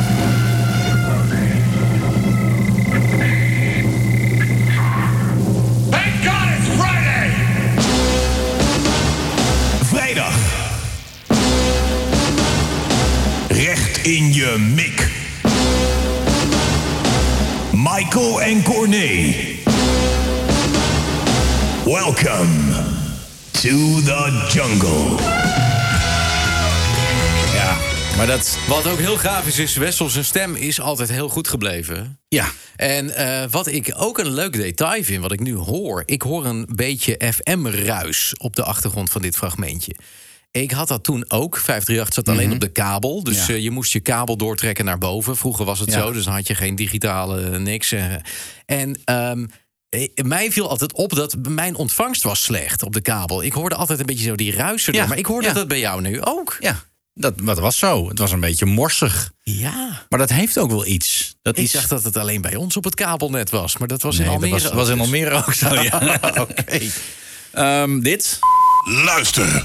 [14.40, 15.12] Je mik.
[17.72, 19.36] Michael en Corné.
[21.86, 22.74] Welcome
[23.52, 25.18] to the jungle.
[27.54, 27.78] Ja,
[28.18, 28.58] maar dat...
[28.68, 32.20] Wat ook heel gaaf is, is Wessel zijn stem is altijd heel goed gebleven.
[32.28, 32.46] Ja.
[32.76, 36.04] En eh, wat ik ook een leuk detail vind, wat ik nu hoor...
[36.06, 39.96] ik hoor een beetje FM-ruis op de achtergrond van dit fragmentje.
[40.52, 41.58] Ik had dat toen ook.
[41.58, 43.24] 538 zat alleen op de kabel.
[43.24, 43.54] Dus Ja.
[43.54, 45.38] eh, je moest je kabel doortrekken naar boven.
[45.38, 46.00] Vroeger was het Ja.
[46.02, 47.92] zo, dus dan had je geen digitale eh, niks.
[47.92, 48.14] eh.
[48.66, 49.46] En ehm,
[49.90, 53.44] eh, mij viel altijd op dat mijn ontvangst was slecht op de kabel.
[53.44, 54.94] Ik hoorde altijd een beetje zo die ruisen.
[54.94, 55.10] Ja, door.
[55.10, 56.58] Maar ik hoorde dat bij jou nu ook.
[56.60, 56.84] Ja,
[57.14, 58.10] dat, dat was zo.
[58.10, 59.32] Het was een beetje morsig.
[59.44, 60.06] Ja.
[60.10, 61.36] Maar dat heeft ook wel iets.
[61.42, 61.72] Dat Ik is...
[61.72, 63.78] dacht dat het alleen bij ons op het kabelnet was.
[63.78, 65.04] Maar dat was Nee, in dat Almere was, ook was in dus.
[65.06, 66.20] Almere ook zo, ja.
[66.50, 66.80] Oké.
[67.52, 68.40] Ehm, dit?
[68.84, 69.64] Luister.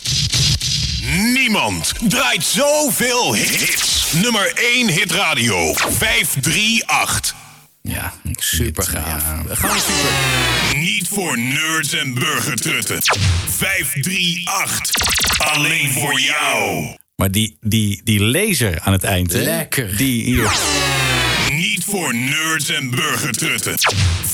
[1.33, 4.13] Niemand draait zoveel hits.
[4.13, 5.75] Nummer 1 hit radio.
[5.75, 7.35] 538.
[7.83, 9.23] Ja, Super gaaf.
[9.49, 10.79] Gaan super.
[10.79, 12.99] Niet voor nerds en burgertrutten.
[13.57, 14.91] 538.
[15.39, 16.87] Alleen voor jou.
[17.17, 19.43] Maar die, die, die laser aan het eind, hè?
[19.43, 19.97] Lekker.
[19.97, 20.53] Die hier.
[21.53, 23.75] Niet voor nerds en burgertrutten.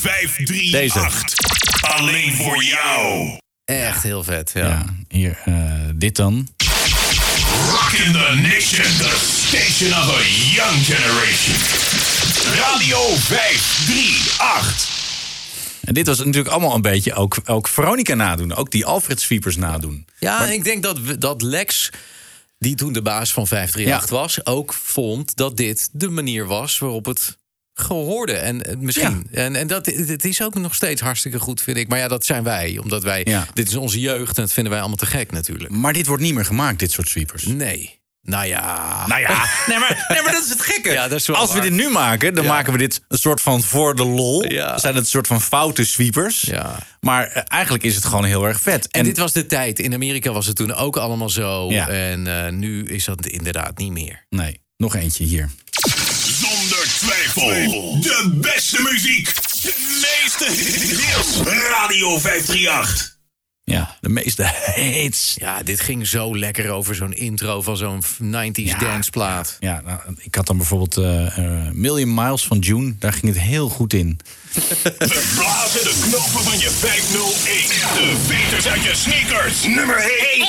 [0.01, 1.33] 538.
[1.81, 3.39] Alleen voor jou.
[3.79, 4.67] Echt heel vet, ja.
[4.67, 5.53] Ja, hier, eh,
[5.95, 6.47] dit dan.
[7.69, 10.21] Rockin' the nation, the station of a
[10.55, 11.55] young generation.
[12.55, 14.99] Radio 538.
[15.81, 18.55] En dit was natuurlijk allemaal een beetje ook, ook Veronica nadoen.
[18.55, 20.05] Ook die Alfred Sweepers nadoen.
[20.19, 21.89] Ja, en ik denk dat, dat Lex,
[22.59, 24.45] die toen de baas van 538 was...
[24.45, 27.37] ook vond dat dit de manier was waarop het
[27.73, 28.33] gehoorde.
[28.33, 29.27] En eh, misschien.
[29.31, 31.87] En, en dat het is ook nog steeds hartstikke goed, vind ik.
[31.87, 32.77] Maar ja, dat zijn wij.
[32.77, 33.21] Omdat wij...
[33.23, 33.47] Ja.
[33.53, 35.69] Dit is onze jeugd en dat vinden wij allemaal te gek natuurlijk.
[35.69, 37.45] Maar dit wordt niet meer gemaakt, dit soort sweepers.
[37.45, 37.99] Nee.
[38.23, 39.05] Nou ja...
[39.07, 40.91] Nou ja, nee maar, nee, maar dat is het gekke.
[41.01, 41.61] Ja, is Als we waar.
[41.61, 42.49] dit nu maken, dan Ja.
[42.49, 44.45] maken we dit een soort van voor de lol.
[44.51, 44.77] Ja.
[44.77, 46.41] Zijn het een soort van foute sweepers.
[46.41, 46.79] Ja.
[46.99, 48.87] Maar eh, eigenlijk is het gewoon heel erg vet.
[48.87, 49.79] En, dit was de tijd.
[49.79, 51.71] In Amerika was het toen ook allemaal zo.
[51.71, 51.87] Ja.
[51.87, 54.25] En eh, nu is dat inderdaad niet meer.
[54.29, 55.49] Nee, nog eentje hier.
[57.33, 59.35] De beste muziek.
[59.61, 61.37] De meeste hits.
[61.69, 63.19] Radio 538.
[63.63, 64.43] Ja, de meeste
[64.75, 65.35] hits.
[65.39, 69.57] Ja, dit ging zo lekker over zo'n intro van zo'n 90s danceplaat.
[69.59, 72.95] Ja, nou, ik had dan bijvoorbeeld eh, eh, Million Miles van June.
[72.99, 74.19] Daar ging het heel goed in.
[74.83, 77.67] We blazen de knopen van je 501.
[77.67, 79.63] De veters uit je sneakers.
[79.63, 79.97] Nummer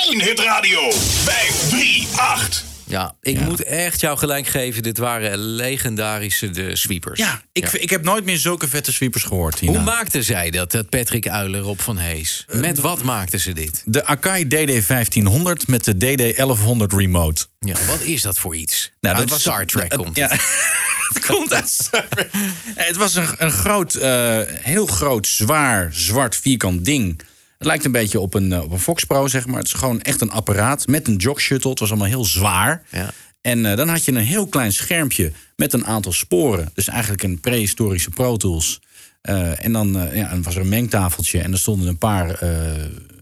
[0.09, 0.91] 1 hit radio.
[0.91, 2.72] 538.
[2.93, 4.83] Ja, ik moet echt jou gelijk geven.
[4.83, 7.19] Dit waren legendarische de sweepers.
[7.19, 9.59] Ja, ik, ik heb nooit meer zulke vette sweepers gehoord.
[9.59, 9.77] Hierna.
[9.77, 12.45] Hoe maakten zij dat, dat Patrick Uiler, Rob van Hees?
[12.51, 13.81] Met wat maakten ze dit?
[13.85, 17.45] De Akai DD1500 met de DD1100 remote.
[17.59, 18.91] Ja, wat is dat voor iets?
[18.99, 21.25] Nou, dat was Star Trek komt ja, het.
[21.25, 22.33] komt uit Star Trek.
[22.33, 27.21] Nee, Het was een, een groot, eh, heel groot, zwaar, zwart, vierkant ding.
[27.63, 29.57] Het lijkt een beetje op een, eh, op een Fox Pro, zeg maar.
[29.57, 31.69] Het is gewoon echt een apparaat met een jog shuttle.
[31.69, 32.83] Het was allemaal heel zwaar.
[32.89, 33.13] Ja.
[33.41, 36.71] En eh, dan had je een heel klein schermpje met een aantal sporen.
[36.73, 38.79] Dus eigenlijk een prehistorische Pro Tools.
[39.21, 42.39] Eh, en dan, ja, was er een mengtafeltje en er stonden een paar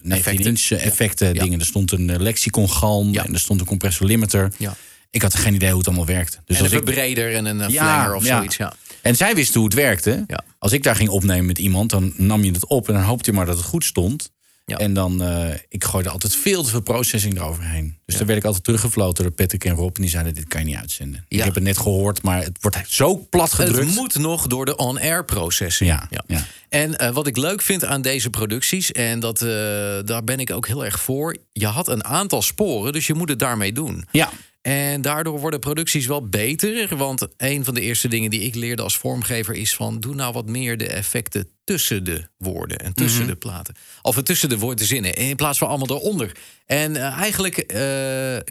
[0.02, 1.60] 19 inch effecten dingen.
[1.60, 4.52] Er stond een eh, lexicon galm en er stond een compressor limiter.
[4.58, 4.76] Ja.
[5.10, 6.38] Ik had geen idee hoe het allemaal werkte.
[6.46, 8.58] Dus en een ik verbreder en een flanger of zoiets.
[8.58, 8.74] Ja.
[9.02, 10.26] En zij wisten hoe het werkte.
[10.60, 13.30] Als ik daar ging opnemen met iemand, dan nam je het op en dan hoopte
[13.30, 14.32] je maar dat het goed stond.
[14.66, 17.98] En dan, eh, ik gooide altijd veel te veel processing eroverheen.
[18.06, 19.96] Dus dan werd ik altijd teruggefloten door Patrick en Rob.
[19.96, 21.26] En die zeiden, dit kan je niet uitzenden.
[21.28, 21.44] Ik Ja.
[21.46, 23.86] heb het net gehoord, maar het wordt zo plat gedrukt.
[23.88, 25.90] Het moet nog door de on-air processing.
[25.90, 26.46] Ja, ja.
[26.70, 29.48] En eh, wat ik leuk vind aan deze producties, en dat, eh,
[30.06, 31.38] daar ben ik ook heel erg voor.
[31.54, 34.06] Je had een aantal sporen, dus je moet het daarmee doen.
[34.12, 34.30] Ja.
[34.62, 36.98] En daardoor worden producties wel beter.
[36.98, 40.34] Want een van de eerste dingen die ik leerde als vormgever is van doe nou
[40.34, 43.30] wat meer de effecten tussen de woorden en tussen Mhm.
[43.30, 43.76] de platen.
[44.02, 45.14] Of tussen de woorden zinnen.
[45.14, 46.32] In plaats van allemaal eronder.
[46.66, 47.78] En eh, eigenlijk eh,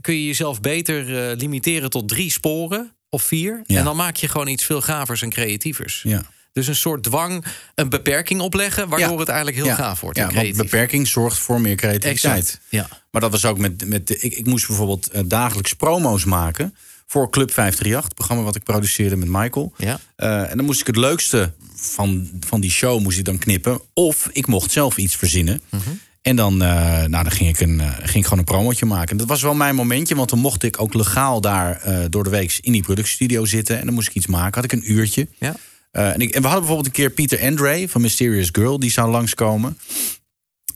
[0.01, 3.63] kun je jezelf beter eh, limiteren tot drie sporen of vier.
[3.67, 3.79] Ja.
[3.79, 6.03] En dan maak je gewoon iets veel gavers en creatievers.
[6.03, 6.23] Ja.
[6.53, 9.75] Dus een soort dwang, een beperking opleggen, waardoor het eigenlijk heel Ja.
[9.75, 10.19] gaaf wordt.
[10.19, 12.39] Ja, want beperking zorgt voor meer creativiteit.
[12.39, 12.89] Exact, ja.
[13.11, 13.89] Maar dat was ook met.
[13.89, 16.75] met de, ik, ik moest bijvoorbeeld eh, dagelijks promo's maken.
[17.07, 19.73] Voor Club 538, het programma wat ik produceerde met Michael.
[19.77, 19.99] Ja.
[20.17, 23.81] Eh, en dan moest ik het leukste van, van die show moest ik dan knippen.
[23.95, 25.63] Of ik mocht zelf iets verzinnen.
[25.69, 25.91] Mhm.
[26.23, 26.69] En dan, eh,
[27.05, 29.11] nou, dan ging, ik een, ging ik gewoon een promotje maken.
[29.11, 32.31] En dat was wel mijn momentje, want dan mocht ik ook legaal daar door de
[32.31, 33.79] week in die productiestudio zitten.
[33.79, 34.55] En dan moest ik iets maken.
[34.55, 35.29] Had ik een uurtje.
[35.39, 35.57] Ja.
[35.91, 39.79] Eh, en, we hadden bijvoorbeeld een keer Pieter Andre van Mysterious Girl, die zou langskomen.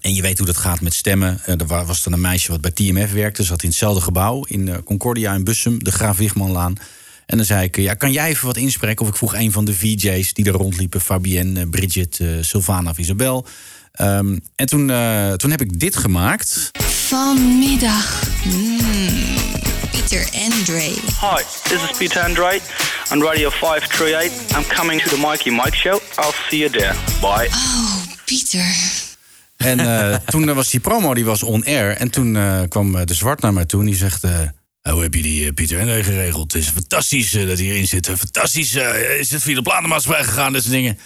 [0.01, 1.41] En je weet hoe dat gaat met stemmen.
[1.45, 3.43] Eh, er wa- was dan een meisje wat bij TMF werkte.
[3.43, 6.75] Zat in hetzelfde gebouw in eh, Concordia in Bussum, de Graaf Wichmanlaan.
[7.27, 9.05] En dan zei ik, ja, kan jij even wat inspreken?
[9.05, 11.01] Of ik vroeg een van de VJ's die er rondliepen.
[11.01, 13.47] Fabienne, Bridget, Sylvana of Isabel.
[13.93, 14.87] Ehm, en toen,
[15.37, 16.71] toen heb ik dit gemaakt.
[16.83, 18.23] Vanmiddag.
[18.45, 18.79] Mm,
[19.95, 20.91] Pieter Andre.
[21.21, 22.61] Hi, this is Peter Andre
[23.13, 24.33] on Radio 538.
[24.57, 26.01] I'm coming to the Mikey Mike Show.
[26.19, 26.95] I'll see you there.
[27.21, 27.49] Bye.
[27.53, 28.75] Oh, Pieter.
[29.57, 31.97] En eh, toen eh, was die promo, die was on air.
[31.97, 34.25] En toen eh, kwam de zwart naar mij toe en die zegt...
[34.25, 34.41] eh,
[34.91, 36.53] hoe heb je die Pieter Henry geregeld?
[36.53, 38.07] Het is fantastisch dat hij hierin zit.
[38.07, 38.75] Fantastisch.
[38.75, 40.53] eh, is het via de platenmaatschappij gegaan?
[40.53, 40.99] Dat soort dingen.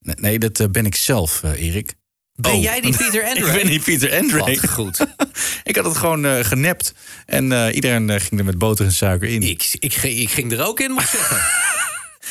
[0.00, 1.94] Nee, nee, dat ben ik zelf, eh, Erik.
[2.36, 2.62] Ben Oh.
[2.62, 3.46] jij die Pieter Andre?
[3.46, 4.38] ik ben die Pieter Andre.
[4.38, 5.06] Wat goed.
[5.64, 6.94] ik had het gewoon eh, genept.
[7.26, 9.42] En eh, iedereen eh, ging er met boter en suiker in.
[9.42, 11.40] Ik, ik, ging- ik ging er ook in, moet ik zeggen.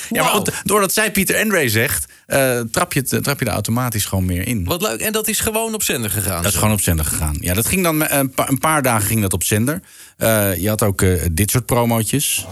[0.10, 2.06] Ja, maar doordat zij Pieter Andre zegt...
[2.26, 4.64] eh, trap, je het, trap je er automatisch gewoon meer in.
[4.64, 5.00] Wat leuk.
[5.00, 6.44] En dat is gewoon op zender gegaan.
[6.44, 7.38] Dat is gewoon op zender gegaan.
[7.40, 9.82] Ja, dat ging dan een paar, een paar dagen ging dat op zender.
[10.18, 12.46] Eh, je had ook eh, dit soort promootjes.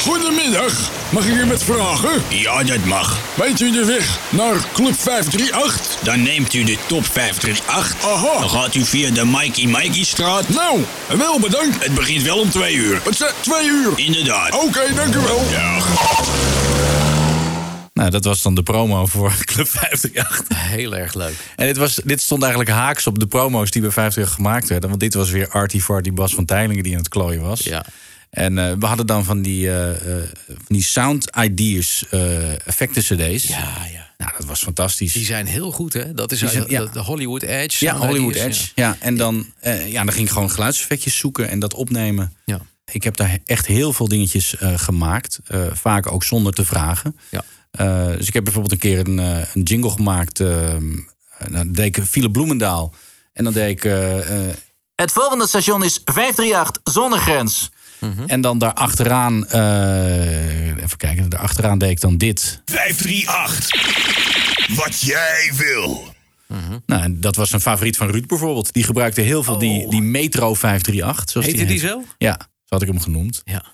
[0.00, 2.22] Goedemiddag, mag ik u met vragen?
[2.28, 3.18] Ja, dat mag.
[3.34, 5.98] Weet u de weg naar Club 538?
[6.02, 8.10] Dan neemt u de top 538.
[8.10, 8.40] Aha.
[8.40, 10.48] Dan gaat u via de Mikey Mikey straat.
[10.48, 10.84] Nou,
[11.18, 11.84] wel bedankt.
[11.84, 13.00] Het begint wel om twee uur.
[13.04, 13.92] Wat zei twee uur?
[13.96, 14.54] Inderdaad.
[14.54, 15.42] Oké, dank u wel.
[15.50, 15.82] Ja.
[17.94, 20.58] Nou, dat was dan de promo voor Club 538.
[20.58, 21.34] Heel erg leuk.
[21.56, 24.88] En dit, was, dit stond eigenlijk haaks op de promo's die bij 538 gemaakt werden.
[24.88, 27.60] Want dit was weer Artie Farty Bas van Teilingen die aan het klooien was.
[27.60, 27.84] Ja.
[28.30, 32.04] En eh, we hadden dan van die, eh, eh, van die sound ideas
[32.64, 33.44] effecten cd's.
[33.46, 34.12] Ja, ja.
[34.18, 35.12] Nou, dat was fantastisch.
[35.12, 36.14] Die zijn heel goed, hè?
[36.14, 36.84] Dat is Die zijn- ja.
[36.84, 37.84] de, Hollywood Edge.
[37.84, 38.70] Ja, Hollywood Ideas, Edge.
[38.74, 38.96] Ja.
[39.00, 39.46] en dan,
[39.86, 42.32] ja, dan ging ik gewoon geluidseffectjes zoeken en dat opnemen.
[42.44, 42.60] Ja.
[42.92, 45.38] Ik heb daar echt heel veel dingetjes gemaakt.
[45.72, 47.16] vaak ook zonder te vragen.
[47.30, 47.44] Ja.
[47.74, 50.40] Eh, dus ik heb bijvoorbeeld een keer een, eh, een jingle gemaakt.
[50.40, 50.74] eh,
[51.50, 52.94] dan deed ik Philip Bloemendaal.
[53.32, 53.84] En dan deed ik...
[53.84, 54.18] eh,
[54.94, 57.70] Het volgende station is 538 Zonnegrens.
[58.26, 59.46] En dan daar achteraan...
[59.48, 62.62] eh, even kijken, daar achteraan deed ik dan dit.
[62.64, 64.76] 538.
[64.76, 66.12] Wat jij wil.
[66.86, 68.72] Nou, en dat was een favoriet van Ruud bijvoorbeeld.
[68.72, 71.30] Die gebruikte heel veel die, die Metro 538.
[71.30, 71.90] Zoals Heette die heet.
[71.90, 72.02] zo?
[72.18, 73.42] Ja, zo had ik hem genoemd.
[73.44, 73.64] Ja.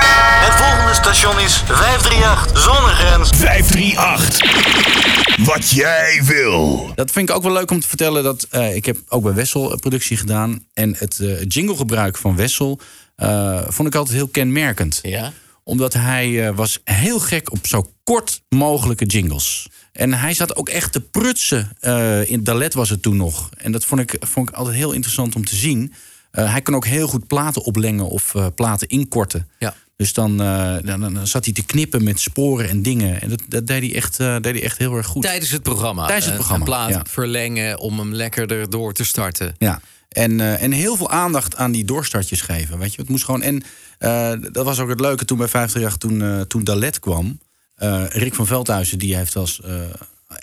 [0.00, 3.28] Het volgende station is 538 Zonnegrens.
[3.28, 5.44] 538.
[5.46, 6.90] Wat jij wil.
[6.94, 8.22] Dat vind ik ook wel leuk om te vertellen.
[8.24, 10.64] Dat, eh, ik heb ook bij Wessel een productie gedaan.
[10.74, 12.80] En het eh, jinglegebruik van Wessel
[13.16, 14.98] eh, vond ik altijd heel kenmerkend.
[15.02, 15.32] Ja.
[15.64, 19.68] Omdat hij eh, was heel gek op zo kort mogelijke jingles.
[19.92, 21.70] En hij zat ook echt te prutsen.
[21.80, 23.48] eh, in Dalet was het toen nog.
[23.56, 25.92] En dat vond ik, vond ik altijd heel interessant om te zien.
[26.30, 29.48] Eh, hij kon ook heel goed platen oplengen of eh, platen inkorten.
[29.58, 29.74] Ja.
[29.96, 33.20] Dus dan, eh, dan, dan zat hij te knippen met sporen en dingen.
[33.20, 35.22] En dat, dat deed, hij echt, eh, deed hij echt heel erg goed.
[35.22, 36.04] Tijdens het programma.
[36.06, 37.10] Tijdens het Een- programma, Een plaat ja.
[37.12, 39.54] verlengen om hem lekkerder door te starten.
[39.58, 39.80] Ja.
[40.08, 42.78] En, eh, en heel veel aandacht aan die doorstartjes geven.
[42.78, 43.42] Weet je, het moest gewoon.
[43.42, 43.62] En
[43.98, 47.38] eh, dat was ook het leuke toen bij 538, toen, eh toen Dalet kwam.
[47.74, 49.80] Eh, Rick van Veldhuizen, die heeft als eh,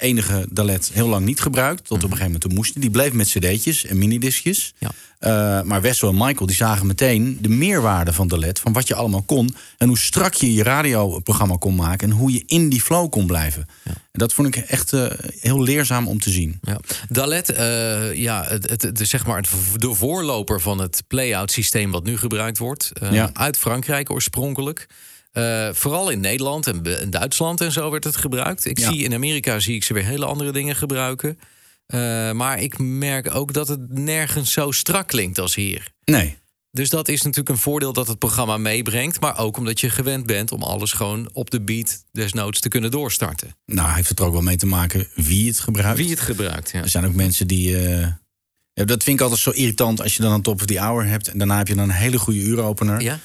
[0.03, 1.85] enige Dalet heel lang niet gebruikt.
[1.85, 2.81] Tot op een gegeven moment toen moesten.
[2.81, 4.73] Die bleef met cd'tjes en minidiscjes.
[4.77, 4.91] Ja.
[5.19, 8.59] Eh, maar Wessel en Michael die zagen meteen de meerwaarde van Dalet.
[8.59, 9.55] Van wat je allemaal kon.
[9.77, 12.09] En hoe strak je je radioprogramma kon maken.
[12.09, 13.67] En hoe je in die flow kon blijven.
[13.83, 15.05] En dat vond ik echt eh,
[15.39, 16.59] heel leerzaam om te zien.
[16.61, 16.79] Ja.
[17.09, 19.45] Dalet, eh, ja, het, het, zeg maar
[19.75, 22.91] de voorloper van het play-out systeem wat nu gebruikt wordt.
[23.11, 23.29] Ja.
[23.33, 24.87] Uit Frankrijk oorspronkelijk.
[25.33, 28.65] Eh, vooral in Nederland en en Duitsland en zo werd het gebruikt.
[28.65, 28.91] Ik Ja.
[28.91, 31.39] zie in Amerika zie ik ze weer hele andere dingen gebruiken.
[31.85, 35.91] Eh, maar ik merk ook dat het nergens zo strak klinkt als hier.
[36.05, 36.37] Nee.
[36.71, 39.19] Dus dat is natuurlijk een voordeel dat het programma meebrengt.
[39.19, 42.91] Maar ook omdat je gewend bent om alles gewoon op de beat desnoods te kunnen
[42.91, 43.55] doorstarten.
[43.65, 45.97] Nou, heeft het er ook wel mee te maken wie het gebruikt.
[45.97, 46.81] Wie het gebruikt, ja.
[46.81, 47.77] Er zijn ook mensen die.
[47.77, 48.07] eh,
[48.73, 51.05] ja, dat vind ik altijd zo irritant als je dan een top of the hour
[51.05, 51.27] hebt.
[51.27, 53.01] En daarna heb je dan een hele goede uuropener.
[53.01, 53.19] Ja.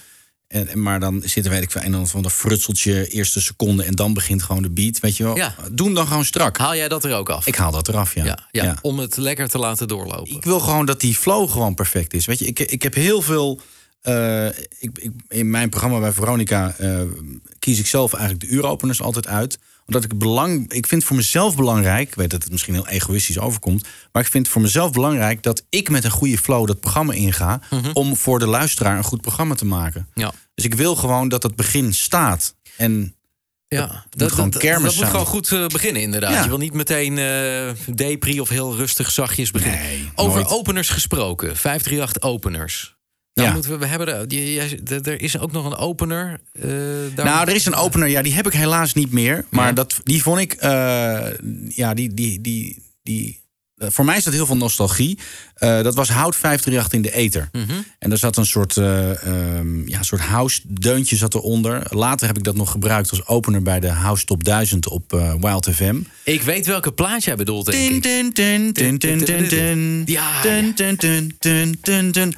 [0.49, 3.83] En, maar dan zit weet ik veel, een of ander van de frutseltje, eerste seconde.
[3.83, 5.01] En dan begint gewoon de beat.
[5.01, 5.37] Weet je wel?
[5.37, 5.55] Ja.
[5.73, 6.59] Doe dan gewoon strak.
[6.59, 7.47] Haal jij dat er ook af?
[7.47, 8.25] Ik haal dat eraf, ja.
[8.25, 10.37] ja, ja, Om het lekker te laten doorlopen.
[10.37, 12.27] Ik wil gewoon dat die flow gewoon perfect is.
[12.27, 13.61] Weet je, ik, ik heb heel veel.
[14.01, 17.01] eh, ik, ik, in mijn programma bij Veronica eh,
[17.59, 19.59] kies ik zelf eigenlijk de uuropeners altijd uit.
[19.89, 20.73] Omdat ik het belang.
[20.73, 22.09] Ik vind voor mezelf belangrijk.
[22.09, 23.87] Ik weet dat het misschien heel egoïstisch overkomt.
[24.13, 27.61] Maar ik vind voor mezelf belangrijk dat ik met een goede flow dat programma inga.
[27.93, 30.09] Om voor de luisteraar een goed programma te maken.
[30.15, 30.33] Ja.
[30.55, 32.55] Dus ik wil gewoon dat het begin staat.
[32.77, 33.15] En
[33.69, 36.33] Ja, moet gewoon kermis dat moet gewoon goed eh, beginnen, inderdaad.
[36.33, 36.43] Ja.
[36.43, 39.81] Je wil niet meteen eh depri of heel rustig zachtjes beginnen.
[40.15, 40.53] Over nooit.
[40.53, 42.98] openers gesproken, 538 openers.
[43.39, 43.53] Dan Ja.
[43.53, 46.41] moeten we, we hebben er, er is ook nog een opener.
[46.53, 46.63] eh,
[47.15, 49.45] daar Nou, er is een opener, ja, die heb ik helaas niet meer.
[49.51, 51.27] Maar dat, die vond ik, eh,
[51.69, 53.41] ja, die, die, die, die,
[53.79, 55.19] voor mij is dat heel veel nostalgie.
[55.55, 57.49] Eh, dat was Hout 538 in de Ether.
[57.99, 61.87] En daar zat een soort, eh, ehm, ja, soort house deuntje zat eronder.
[61.89, 65.33] Later heb ik dat nog gebruikt als opener bij de House Top 1000 op eh,
[65.41, 65.97] Wild FM.
[66.25, 68.03] Ik weet welke plaat jij bedoelt, denk ik.
[70.07, 70.43] Ja.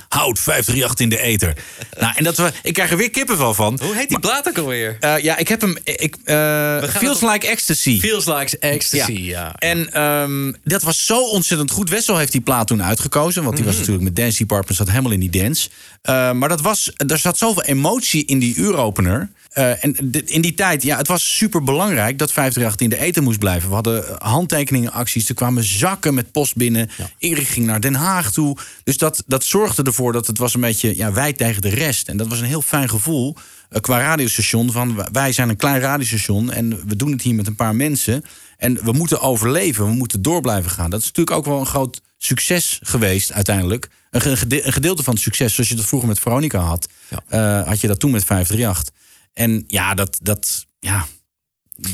[0.09, 1.57] Hout 538 in de Ether.
[2.01, 3.78] nou, en dat we, ik krijg er weer kippenvel van.
[3.82, 4.97] Hoe heet die plaat ook alweer?
[5.01, 5.76] Eh, ja, ik heb hem.
[5.84, 8.01] Ik, eh, Feels Like Ecstasy.
[8.01, 9.55] Feels Like Ecstasy, ja.
[9.59, 11.89] En ehm, dat was zo ontzettend goed.
[11.91, 13.43] Wessel heeft die plaat toen uitgekozen.
[13.43, 13.83] Want die was Mhm.
[13.83, 15.68] natuurlijk met Dance Department zat helemaal in die dance.
[16.03, 19.31] Eh, maar dat was, er zat zoveel emotie in die uuropener.
[19.51, 23.07] Eh, en de- in die tijd, ja, het was super belangrijk dat 538 in de
[23.07, 23.68] eten moest blijven.
[23.68, 25.28] We hadden handtekeningenacties.
[25.28, 26.91] Er kwamen zakken met post binnen.
[27.18, 28.57] Erik ging naar Den Haag toe.
[28.85, 32.09] Dus dat, dat zorgde ervoor dat het was een beetje ja, wij tegen de rest.
[32.09, 33.37] En dat was een heel fijn gevoel
[33.70, 34.72] eh, qua radiostation.
[34.72, 38.24] Van wij zijn een klein radiostation en we doen het hier met een paar mensen.
[38.61, 40.91] En we moeten overleven, we moeten door blijven gaan.
[40.91, 43.89] Dat is natuurlijk ook wel een groot succes geweest uiteindelijk.
[44.11, 46.89] Een, ge- gede- een gedeelte van het succes, zoals je dat vroeger met Veronica had,
[47.29, 48.95] eh, had je dat toen met 538.
[49.33, 51.07] En ja, dat, dat, ja,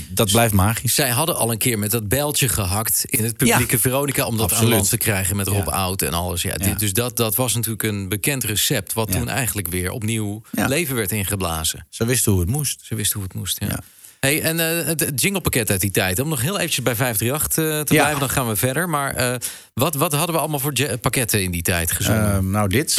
[0.09, 0.95] dat blijft magisch.
[0.95, 4.27] Zij hadden al een keer met dat bijltje gehakt in het publieke Veronica...
[4.27, 4.75] om dat aan Absoluut.
[4.75, 6.43] land te krijgen met Rob Oud en alles.
[6.43, 6.75] Ja, dit- Ja.
[6.75, 8.93] Dus dat, dat was natuurlijk een bekend recept...
[8.93, 10.67] wat toen eigenlijk weer opnieuw Ja.
[10.67, 11.87] leven werd ingeblazen.
[11.91, 12.81] Ze wisten hoe het moest.
[12.85, 13.81] Ze wisten hoe het moest, ja.
[14.27, 16.19] Hey, en eh, het jinglepakket uit die tijd.
[16.21, 18.01] Om nog heel eventjes bij 538 eh, te Ja.
[18.01, 18.89] blijven, dan gaan we verder.
[18.89, 19.35] Maar eh,
[19.75, 22.33] wat, wat hadden we allemaal voor pakketten in die tijd gezongen?
[22.33, 22.97] Eh, nou, dit.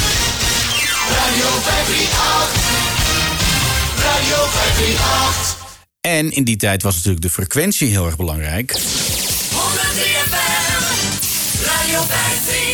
[1.10, 2.62] Radio 538.
[4.04, 5.58] Radio 538.
[6.02, 8.72] En in die tijd was natuurlijk de frequentie heel erg belangrijk.
[8.72, 8.84] 103
[10.04, 10.36] FM.
[11.66, 12.67] Radio 538.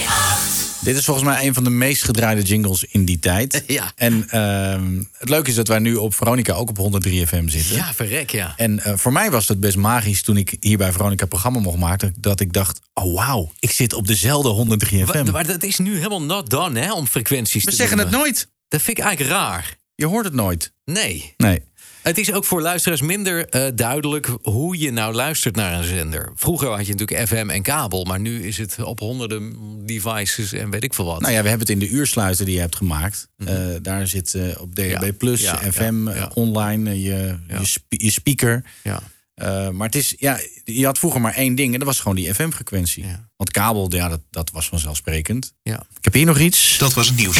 [0.83, 3.63] Dit is volgens mij een van de meest gedraaide jingles in die tijd.
[3.67, 3.91] Ja.
[3.95, 7.75] En ehm, het leuke is dat wij nu op Veronica ook op 103 FM zitten.
[7.75, 8.53] ja, verrek, ja.
[8.57, 11.77] En eh, voor mij was het best magisch toen ik hier bij Veronica programma mocht
[11.77, 12.15] maken.
[12.17, 15.23] Dat ik dacht, oh wauw, ik zit op dezelfde 103 FM.
[15.23, 18.09] Maar, maar dat is nu helemaal not done, hè, om frequenties We te zeggen het
[18.09, 18.49] nooit.
[18.67, 19.75] Dat vind ik eigenlijk raar.
[19.95, 20.73] Je hoort het nooit.
[20.85, 21.33] Nee.
[21.37, 21.61] Nee.
[22.03, 26.31] Het is ook voor luisteraars minder eh, duidelijk hoe je nou luistert naar een zender.
[26.35, 30.69] Vroeger had je natuurlijk FM en kabel, maar nu is het op honderden devices en
[30.69, 31.21] weet ik veel wat.
[31.21, 33.27] Nou ja, we hebben het in de uursluiter die je hebt gemaakt.
[33.45, 35.65] Eh, daar zit eh, op DHB Plus, Mhm.
[35.65, 36.31] Ja, FM, ja, ja.
[36.33, 38.63] online, je, je, spe- je speaker.
[38.83, 38.99] Ja.
[39.33, 42.15] Eh, maar het is, ja, je had vroeger maar één ding en dat was gewoon
[42.15, 43.05] die FM-frequentie.
[43.37, 45.53] Want kabel, ja, dat, dat was vanzelfsprekend.
[45.61, 45.75] Ja.
[45.97, 46.77] Ik heb hier nog iets.
[46.77, 47.37] Dat was het nieuws.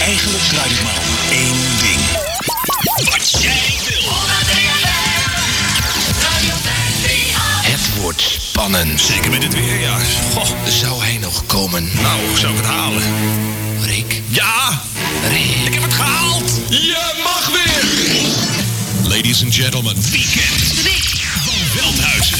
[0.00, 2.29] Eigenlijk draait het maar om één ding.
[8.96, 9.98] Zeker met het weer, ja.
[9.98, 11.88] Goh, Zou hij nog komen?
[12.02, 13.02] nou, zou ik het halen?
[13.80, 14.22] Rick.
[14.28, 14.80] Ja!
[15.28, 15.66] Rick.
[15.66, 16.50] Ik heb het gehaald!
[16.68, 19.08] Je mag weer!
[19.08, 20.62] Ladies and gentlemen, weekend
[21.44, 22.38] van Veldhuizen.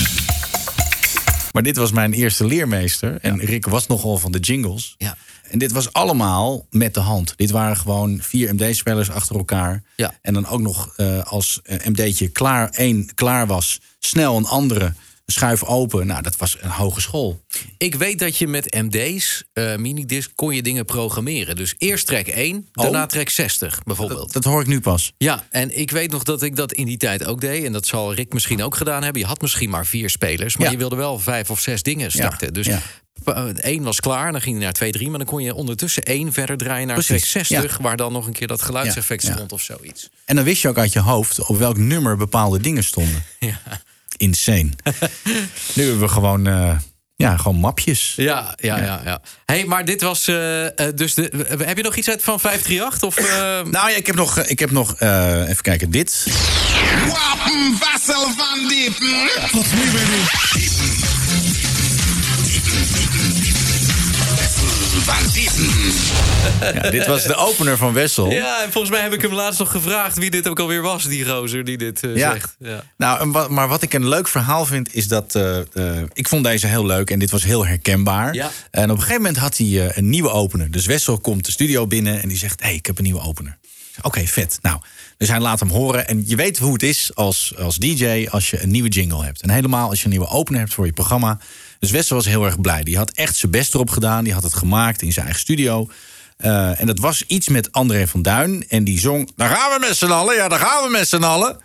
[1.52, 3.18] Maar dit was mijn eerste leermeester.
[3.20, 4.94] En Rick was nogal van de jingles.
[4.98, 5.16] Ja.
[5.50, 7.32] En dit was allemaal met de hand.
[7.36, 9.82] Dit waren gewoon vier MD-spellers achter elkaar.
[9.96, 10.14] Ja.
[10.22, 14.92] En dan ook nog eh, als eh, MD'tje klaar, één klaar was, snel een andere
[15.30, 16.06] schuif open.
[16.06, 17.44] Nou, dat was een hogeschool.
[17.78, 21.56] Ik weet dat je met MD's, eh minidisc, kon je dingen programmeren.
[21.56, 24.32] Dus eerst track 1, daarna track 60 bijvoorbeeld.
[24.32, 25.12] Dat hoor ik nu pas.
[25.18, 27.64] Ja, en ik weet nog dat ik dat in die tijd ook deed.
[27.64, 29.20] En dat zal Rick misschien ook gedaan hebben.
[29.22, 30.72] Je had misschien maar vier spelers, maar Ja.
[30.72, 32.52] je wilde wel vijf of zes dingen starten.
[32.52, 32.80] Dus ja.
[33.24, 35.08] eh, één was klaar, dan ging je naar twee, drie.
[35.08, 37.78] Maar dan kon je ondertussen één verder draaien naar Precies, track 60...
[37.78, 39.34] waar dan nog een keer dat geluidseffect Ja, ja.
[39.34, 40.08] stond of zoiets.
[40.24, 43.22] En dan wist je ook uit je hoofd op welk nummer bepaalde dingen stonden.
[43.38, 43.60] Ja.
[44.20, 44.70] Insane.
[45.74, 46.76] nu hebben we gewoon, eh,
[47.20, 48.12] ja, gewoon mapjes.
[48.16, 49.00] Ja, ja, ja.
[49.04, 49.20] ja.
[49.44, 51.46] hey, maar dit was eh, eh, dus de.
[51.58, 53.02] Heb je nog iets uit van 538?
[53.08, 53.26] Of, eh,
[53.76, 56.26] Nou ja, ik heb nog, ik heb nog eh, even kijken, dit.
[57.08, 59.28] Wapen Vassel van Diepen.
[59.52, 59.90] Wat nu
[65.02, 65.92] Van Diepen.
[66.82, 68.30] Ja, dit was de opener van Wessel.
[68.30, 71.04] Ja, en volgens mij heb ik hem laatst nog gevraagd wie dit ook alweer was,
[71.04, 72.32] die gozer die dit eh, Ja.
[72.32, 72.56] zegt.
[72.58, 72.84] Ja.
[72.96, 75.34] Nou, maar wat ik een leuk verhaal vind, is dat.
[75.34, 78.34] eh, eh, ik vond deze heel leuk en dit was heel herkenbaar.
[78.34, 78.50] Ja.
[78.70, 80.70] En op een gegeven moment had hij een nieuwe opener.
[80.70, 83.20] Dus Wessel komt de studio binnen en die zegt: Hé, hey, ik heb een nieuwe
[83.22, 83.58] opener.
[84.02, 84.58] Oké, vet.
[84.62, 84.80] Nou,
[85.18, 86.08] dus hij laat hem horen.
[86.08, 89.42] En je weet hoe het is als, als DJ als je een nieuwe jingle hebt.
[89.42, 91.38] En helemaal als je een nieuwe opener hebt voor je programma.
[91.80, 92.82] Dus Wessel was heel erg blij.
[92.82, 94.24] Die had echt zijn best erop gedaan.
[94.24, 95.88] Die had het gemaakt in zijn eigen studio.
[96.36, 98.64] Eh, en dat was iets met André van Duin.
[98.68, 100.34] En die zong: Daar gaan we met z'n allen.
[100.34, 101.60] Ja, daar gaan we met z'n allen.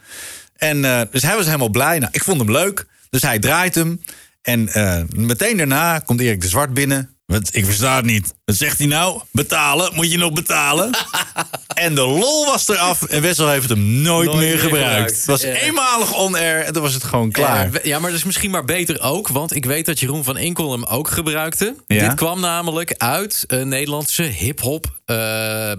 [0.58, 2.00] En eh, dus hij was helemaal blij.
[2.00, 2.86] Nou, ik vond hem leuk.
[3.10, 4.02] Dus hij draait hem.
[4.42, 7.15] En eh, meteen daarna komt Erik de Zwart binnen.
[7.26, 8.34] Wat, ik versta het niet.
[8.46, 9.22] Wat zegt hij nou?
[9.32, 9.96] Betalen?
[9.96, 10.90] Moet je nog betalen?
[11.86, 13.04] en de lol was eraf.
[13.04, 14.86] En Wessel heeft hem nooit, Nooit meer gebruikt.
[14.88, 15.16] gebruikt.
[15.16, 15.54] Het was Ja.
[15.54, 16.64] eenmalig on-air.
[16.64, 17.70] En toen was het gewoon klaar.
[17.88, 19.28] Ja, maar dat is misschien maar beter ook.
[19.28, 21.76] Want ik weet dat Jeroen van Enkel hem ook gebruikte.
[21.88, 22.08] Ja.
[22.08, 25.16] Dit kwam namelijk uit een Nederlandse hip-hop eh,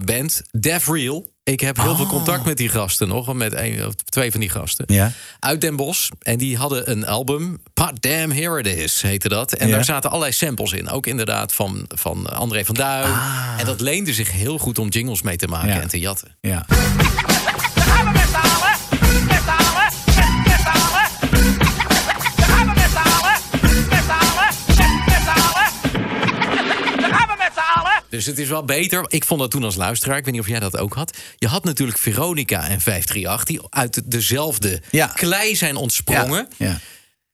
[0.05, 1.27] band, Def Real.
[1.47, 3.33] Ik heb heel veel contact met die gasten nog.
[3.33, 4.85] Met een of twee van die gasten.
[4.87, 5.11] Ja.
[5.39, 6.09] Uit Den Bosch.
[6.21, 7.61] En die hadden een album.
[7.73, 9.53] Pot Damn Here It Is heette dat.
[9.53, 9.75] En Ja.
[9.75, 10.89] daar zaten allerlei samples in.
[10.89, 13.13] Ook inderdaad van, van André van Duin.
[13.57, 15.81] En dat leende zich heel goed om jingles mee te maken Ja.
[15.81, 16.35] en te jatten.
[16.41, 16.65] Ja.
[28.09, 29.05] Dus het is wel beter.
[29.07, 30.17] Ik vond dat toen als luisteraar.
[30.17, 31.17] Ik weet niet of jij dat ook had.
[31.37, 35.07] Je had natuurlijk Veronica en 538 die uit dezelfde Ja.
[35.07, 36.47] klei zijn ontsprongen.
[36.57, 36.79] Ja.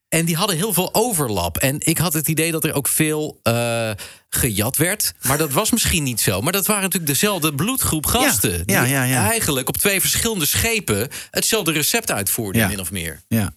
[0.08, 1.58] En die hadden heel veel overlap.
[1.58, 3.90] En ik had het idee dat er ook veel eh,
[4.28, 5.12] gejat werd.
[5.22, 6.40] Maar dat was misschien niet zo.
[6.40, 8.50] Maar dat waren natuurlijk dezelfde bloedgroep gasten.
[8.66, 9.30] Ja, die ja, ja.
[9.30, 12.68] eigenlijk op twee verschillende schepen hetzelfde recept uitvoerden, Ja.
[12.68, 13.22] min of meer.
[13.28, 13.54] Ja.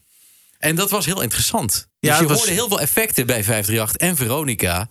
[0.57, 1.72] En dat was heel interessant.
[1.99, 4.88] Dus Ja, je was- hoorde heel veel effecten bij 538 en Veronica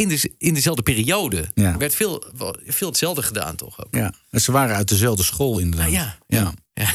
[0.00, 1.48] in, de, in dezelfde periode.
[1.54, 1.72] Ja.
[1.72, 2.24] Er werd veel,
[2.66, 3.94] veel hetzelfde gedaan, toch ook?
[3.94, 4.12] ja.
[4.30, 5.88] En ze waren uit dezelfde school inderdaad.
[5.88, 6.16] Ah, ja.
[6.26, 6.52] ja.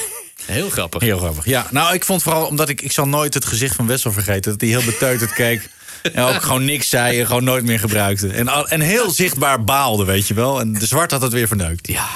[0.45, 1.01] Heel grappig.
[1.01, 1.45] Heel grappig.
[1.45, 4.51] Ja, nou, ik vond vooral omdat ik, ik zal nooit het gezicht van Wessel vergeten.
[4.51, 5.70] Dat hij heel beteuterd keek.
[6.14, 8.28] En ook gewoon niks zei en gewoon nooit meer gebruikte.
[8.28, 10.60] En, al- en heel zichtbaar baalde, weet je wel.
[10.60, 11.88] En de zwart had het weer verneukt.
[11.88, 12.08] Ja.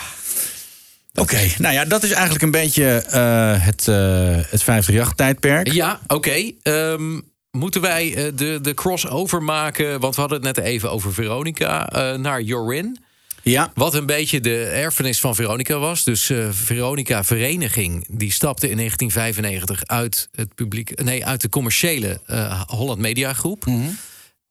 [1.13, 5.71] Oké, nou ja, dat is eigenlijk een beetje eh, het, eh het 538-tijdperk.
[5.71, 6.51] Ja, oké.
[6.63, 7.19] Ehm,
[7.51, 9.99] moeten wij eh, de, de crossover maken?
[9.99, 11.89] Want we hadden het net even over Veronica.
[11.89, 12.97] eh, naar Jorin.
[13.43, 13.71] Ja.
[13.75, 16.03] Wat een beetje de erfenis van Veronica was.
[16.03, 22.21] Dus eh, Veronica Vereniging die stapte in 1995 uit het publiek, nee, uit de commerciële
[22.67, 23.65] Holland Media Groep.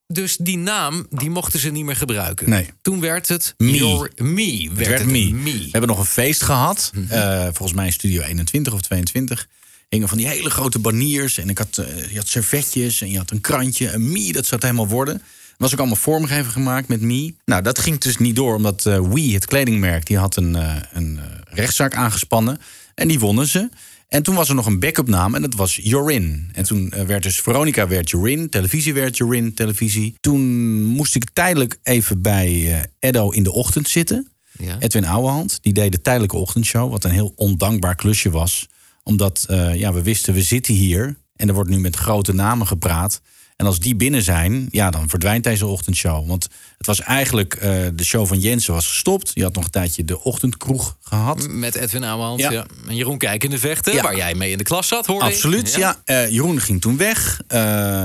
[0.07, 2.51] Dus die naam die mochten ze niet meer gebruiken.
[2.51, 2.66] Nee.
[2.82, 3.72] Toen werd het Me.
[3.76, 4.42] Your- Me.
[4.68, 5.30] Het Werd werd het me.
[5.32, 5.53] Me.
[5.53, 6.92] We hebben nog een feest gehad.
[7.09, 9.49] eh, volgens mij Studio 21 of 22.
[9.89, 11.39] Hingen van die hele grote baniers.
[11.39, 13.93] En ik had, eh, je had servetjes en je had een krantje.
[13.93, 15.22] Een me, dat zou het helemaal worden.
[15.57, 17.34] Was ook allemaal vormgeven gemaakt met me.
[17.45, 20.76] Nou, dat ging dus niet door, omdat eh We, het kledingmerk, die had een, eh,
[20.93, 22.59] een rechtszaak aangespannen.
[22.95, 23.68] En die wonnen ze.
[24.09, 26.49] En toen was er nog een backup naam en dat was Jorin.
[26.53, 30.14] En toen werd dus Veronica werd Jorin, televisie werd Jorin, televisie.
[30.20, 30.41] Toen
[30.82, 34.28] moest ik tijdelijk even bij Edo in de ochtend zitten.
[34.59, 34.76] Ja.
[34.78, 36.91] Edwin Ouwehand, die deed de tijdelijke ochtendshow.
[36.91, 38.68] Wat een heel ondankbaar klusje was.
[39.09, 41.16] Omdat eh, ja, we wisten, we zitten hier.
[41.36, 43.20] En er wordt nu met grote namen gepraat.
[43.56, 46.28] En als die binnen zijn, ja, dan verdwijnt deze ochtendshow.
[46.28, 46.48] Want
[46.78, 49.30] het was eigenlijk, eh, de show van Jensen was gestopt.
[49.34, 51.48] Je had nog een tijdje de ochtendkroeg gehad.
[51.48, 52.40] Met Edwin Ouwehand.
[52.40, 52.50] Ja.
[52.50, 52.66] Ja.
[52.88, 54.02] En Jeroen Kijkende Vechten, Ja.
[54.02, 55.32] waar jij mee in de klas zat, hoorde ik.
[55.32, 55.96] Absoluut, ja.
[56.04, 57.40] Eh, Jeroen ging toen weg.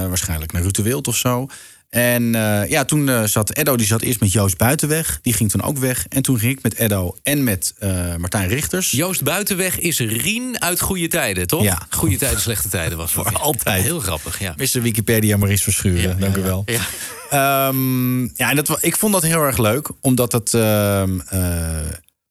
[0.07, 1.47] waarschijnlijk naar Ruud de Wild of zo.
[1.93, 5.19] En eh, ja, toen eh, zat Eddo, die zat eerst met Joost Buitenweg.
[5.21, 6.05] Die ging toen ook weg.
[6.09, 8.91] En toen ging ik met Eddo en met eh, Martijn Richters.
[8.91, 11.63] Joost Buitenweg is Rien uit Goede Tijden, toch?
[11.63, 11.81] Ja.
[11.89, 13.23] Goede Tijden, slechte tijden was dat.
[13.27, 13.83] Voor altijd.
[13.83, 14.53] Heel grappig, ja.
[14.57, 14.81] Mr.
[14.81, 16.63] Wikipedia Maurice Verschuren, Ja, dank ja, u wel.
[16.65, 16.81] ja.
[17.29, 20.53] Ehm, ja, en dat, ik vond dat heel erg leuk, omdat het...
[20.53, 21.79] ehm, eh,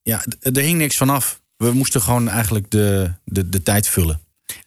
[0.03, 1.41] ja, er hing niks vanaf.
[1.57, 4.21] We moesten gewoon eigenlijk de, de, de tijd vullen.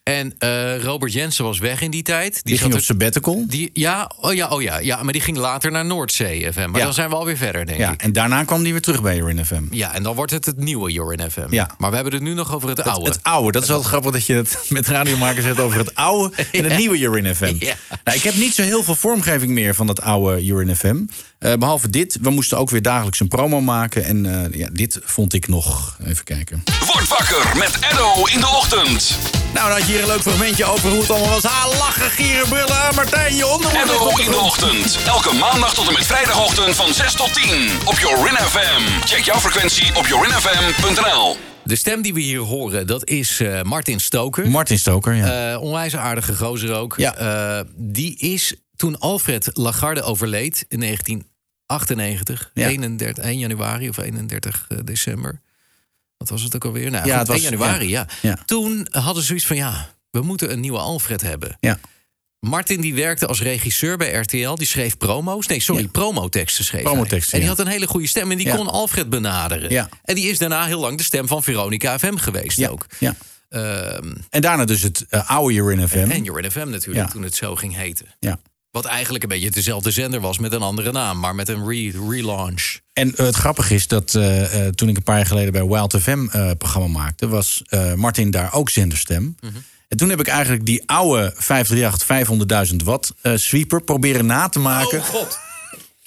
[0.05, 2.39] En eh, Robert Jensen was weg in die tijd.
[2.43, 3.45] Die, ging zat op sabbatical.
[3.47, 6.69] Die, ja, oh ja, oh ja, ja, maar die ging later naar Noordzee FM.
[6.69, 6.85] Maar Ja.
[6.85, 8.01] dan zijn we alweer verder, denk Ja, ik.
[8.01, 9.63] en daarna kwam die weer terug bij Jorin FM.
[9.71, 11.45] Ja, en dan wordt het het nieuwe Jorin FM.
[11.49, 11.69] Ja.
[11.77, 13.09] Maar we hebben het nu nog over het Het, oude.
[13.09, 16.35] het oude, dat is wel grappig dat je het met radiomakers hebt over het oude
[16.51, 16.77] en het Ja.
[16.77, 17.55] nieuwe Urin FM.
[17.59, 17.73] Ja.
[18.03, 21.03] Nou, ik heb niet zo heel veel vormgeving meer van dat oude Urin FM.
[21.39, 24.03] Eh, behalve dit, we moesten ook weer dagelijks een promo maken.
[24.03, 25.97] En eh, ja, dit vond ik nog.
[26.05, 26.63] Even kijken.
[26.93, 29.17] Word wakker met Edo in de ochtend.
[29.53, 31.43] Nou, had je hier een leuk fragmentje over hoe het allemaal was.
[31.43, 34.99] Ha, lachen, gieren, brullen, ah, Martijn, je op de in de ochtend.
[35.05, 39.05] Elke maandag tot en met vrijdagochtend van 6 tot 10 op Jorin FM.
[39.07, 41.37] Check jouw frequentie op jorinfm.nl.
[41.63, 44.49] De stem die we hier horen, dat is eh, Martin Stoker.
[44.49, 45.53] Martin Stoker, ja.
[45.53, 46.93] Eh, onwijs aardige gozer ook.
[46.97, 47.15] Ja.
[47.15, 52.67] Eh, die is toen Alfred Lagarde overleed in 1998, Ja.
[52.67, 55.41] 31, 1 januari of 31 december.
[56.17, 56.91] Wat was het ook alweer?
[56.91, 58.07] Nou, Ja, goed, het was- 1 januari, ja.
[58.21, 58.37] Ja.
[58.45, 61.57] Toen hadden ze zoiets van, ja, we moeten een nieuwe Alfred hebben.
[61.59, 61.79] Ja.
[62.39, 64.53] Martin die werkte als regisseur bij RTL.
[64.55, 65.47] Die schreef promo's.
[65.47, 66.83] Nee, sorry, promoteksten schreef.
[66.83, 67.55] Promoteksten, En die ja.
[67.55, 68.31] had een hele goede stem.
[68.31, 68.55] En die Ja.
[68.55, 69.69] kon Alfred benaderen.
[69.69, 69.89] Ja.
[70.03, 72.85] En die is daarna heel lang de stem van Veronica FM geweest Ja, ook.
[72.99, 73.15] ja.
[73.49, 75.97] Ehm, En daarna dus het eh, oude Urin FM.
[76.11, 77.11] en Jorin FM natuurlijk, Ja.
[77.11, 78.05] toen het zo ging heten.
[78.19, 78.39] Ja.
[78.75, 81.19] Wat eigenlijk een beetje dezelfde zender was met een andere naam.
[81.19, 82.79] Maar met een re- relaunch.
[82.93, 85.65] En eh, het grappige is dat eh, eh, toen ik een paar jaar geleden bij
[85.65, 89.35] Wild FM eh, programma maakte, was eh, Martin daar ook zenderstem.
[89.41, 89.53] Mhm.
[89.87, 94.59] En toen heb ik eigenlijk die oude 538 500.000 watt eh, sweeper proberen na te
[94.59, 94.99] maken.
[94.99, 95.37] Oh god.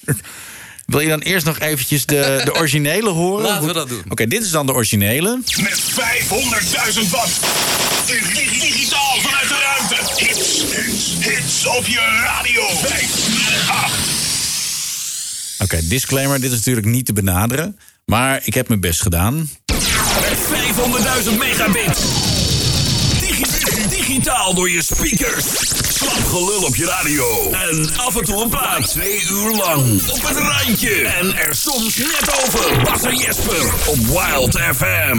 [0.87, 3.45] Wil je dan eerst nog eventjes de, de originele horen?
[3.47, 4.03] Laten we dat doen.
[4.09, 5.41] Oké, dit is dan de originele.
[5.63, 7.31] Met 500.000 watt.
[8.07, 10.28] Dig- Digitaal vanuit de ruimte.
[10.59, 12.63] Hits, hits, hits op je radio.
[12.69, 15.57] 538.
[15.59, 17.79] Oké, disclaimer, dit is natuurlijk niet te benaderen.
[18.05, 19.51] Maar ik heb mijn best gedaan.
[19.67, 20.39] Met
[21.31, 21.99] 500.000 megabit.
[23.21, 25.45] Digi- digitaal door je speakers.
[25.95, 27.51] Slap gelul op je radio.
[27.53, 28.89] En af en toe een plaat.
[28.89, 30.01] Twee uur lang.
[30.09, 31.07] Op het randje.
[31.07, 32.83] En er soms net over.
[32.83, 33.73] Bas en Jesper.
[33.87, 35.19] Op Wild FM.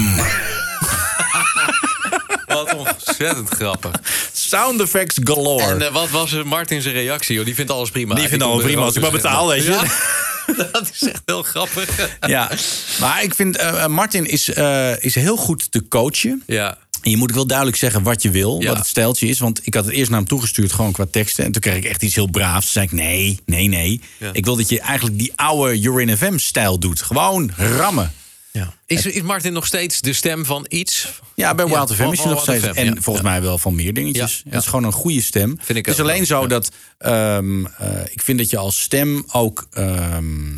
[2.49, 3.91] Wat ontzettend grappig.
[4.33, 5.63] Sound effects galore.
[5.63, 7.35] En eh, wat was Martin zijn reactie?
[7.35, 7.45] Joh?
[7.45, 8.15] Die vindt alles prima.
[8.15, 9.71] Die vindt alles prima als ik maar dus- betaal, weet je.
[9.71, 12.09] Ja, dat is echt heel grappig.
[12.27, 12.51] Ja,
[12.99, 16.43] maar ik vind eh, Martin is, eh, is heel goed te coachen.
[16.47, 16.77] Ja.
[17.01, 18.67] En je moet ook wel duidelijk zeggen wat je wil, Ja.
[18.67, 19.39] wat het stijltje is.
[19.39, 21.45] Want ik had het eerst naar hem toegestuurd, gewoon qua teksten.
[21.45, 22.63] En toen kreeg ik echt iets heel braafs.
[22.63, 24.01] Toen zei ik, nee, nee, nee.
[24.17, 24.29] Ja.
[24.33, 27.01] Ik wil dat je eigenlijk die oude Urin FM-stijl doet.
[27.01, 28.11] Gewoon rammen.
[28.59, 28.73] Ja.
[28.85, 31.21] Is, is Martin nog steeds de stem van iets?
[31.35, 32.65] Ja, bij Wild FM van- is hij nog steeds.
[32.65, 33.01] FM, En ja.
[33.01, 34.31] volgens mij wel van meer dingetjes.
[34.35, 34.51] Ja, ja.
[34.51, 35.57] Het is gewoon een goede stem.
[35.61, 36.47] Vind ik het is alleen wel, zo ja.
[36.47, 36.71] dat...
[36.97, 39.67] ehm, eh, ik vind dat je als stem ook...
[39.71, 40.57] ehm,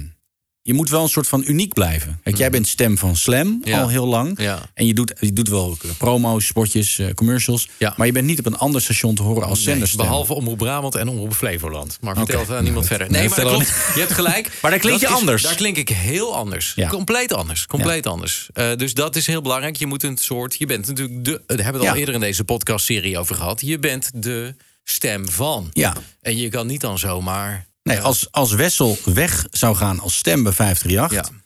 [0.64, 2.20] je moet wel een soort van uniek blijven.
[2.24, 3.70] Kijk, jij bent stem van Slam Mhm.
[3.70, 3.82] Ja.
[3.82, 4.42] al heel lang.
[4.42, 4.60] Ja.
[4.74, 7.70] En je doet, je doet wel promo's, spotjes, eh, commercials.
[7.78, 7.94] Ja.
[7.98, 10.00] Maar je bent niet op een ander station te horen als Nee, zenderstem.
[10.06, 11.98] behalve Omroep Brabant en Omroep Flevoland.
[12.02, 12.26] Maar Oké.
[12.26, 13.08] vertelt aan niemand Nee, verder.
[13.12, 13.94] nee, Nee, maar vertel klopt.
[13.94, 14.52] je hebt gelijk.
[14.62, 15.42] Maar daar klink je is- anders.
[15.44, 16.76] Daar klink ik heel anders.
[16.90, 17.66] Compleet anders.
[17.66, 18.50] Compleet anders.
[18.54, 19.76] Eh, dus dat is heel belangrijk.
[19.76, 20.56] Je moet een soort...
[20.58, 21.42] Je bent natuurlijk de...
[21.46, 23.62] Daar hebben we het al eerder in deze podcastserie over gehad.
[23.62, 25.70] Je bent de stem van.
[25.74, 25.94] Ja.
[26.22, 27.70] En je kan niet dan zomaar...
[27.84, 31.40] Nee, als, als Wessel weg zou gaan als stem bij 538...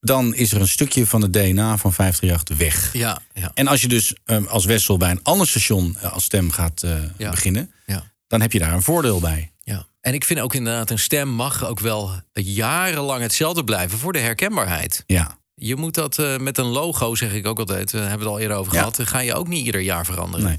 [0.00, 2.92] dan is er een stukje van het DNA van 538 weg.
[2.92, 3.50] Ja, ja.
[3.54, 6.82] En als je dus ehm, als Wessel bij een ander station eh, als stem gaat
[6.82, 7.30] eh, Ja.
[7.30, 7.72] beginnen...
[7.86, 8.12] Ja.
[8.26, 9.52] dan heb je daar een voordeel bij.
[9.60, 9.86] Ja.
[10.00, 14.18] En ik vind ook inderdaad, een stem mag ook wel jarenlang hetzelfde blijven voor de
[14.18, 15.04] herkenbaarheid.
[15.06, 15.38] Ja.
[15.54, 18.38] Je moet dat eh, met een logo, zeg ik ook altijd, we hebben het al
[18.38, 20.46] eerder over gehad, ga je ook niet ieder jaar veranderen.
[20.46, 20.58] Nee.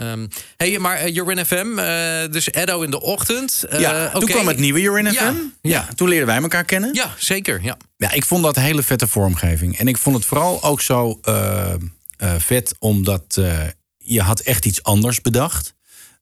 [0.00, 0.26] Ehm,
[0.56, 3.64] hey, maar uh, Jorin FM, eh, dus Edo in de ochtend.
[3.68, 5.34] eh, ja, toen kwam het nieuwe Urin FM.
[5.62, 6.94] Ja, toen leerden wij elkaar kennen.
[6.94, 7.60] Ja, zeker.
[7.62, 7.76] Ja.
[7.96, 9.78] Ja, ik vond dat hele vette vormgeving.
[9.78, 11.72] En ik vond het vooral ook zo eh,
[12.16, 13.58] eh, vet, omdat eh,
[13.98, 15.74] je had echt iets anders bedacht.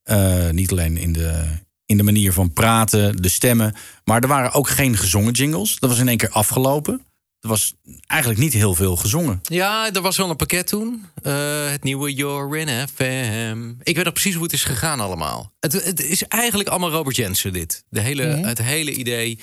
[0.02, 1.44] Eh, niet alleen in de,
[1.86, 3.74] in de manier van praten, de stemmen.
[4.04, 5.76] Maar er waren ook geen gezongen jingles.
[5.78, 7.02] Dat was in één keer afgelopen.
[7.40, 7.74] Er was
[8.06, 9.40] eigenlijk niet heel veel gezongen.
[9.42, 11.04] Ja, er was wel een pakket toen.
[11.22, 13.72] Eh, het nieuwe Jorin FM.
[13.82, 15.52] Ik weet nog precies hoe het is gegaan allemaal.
[15.60, 17.84] Het, het is eigenlijk allemaal Robert Jensen dit.
[17.88, 18.44] De hele, Mhm.
[18.44, 19.38] Het hele idee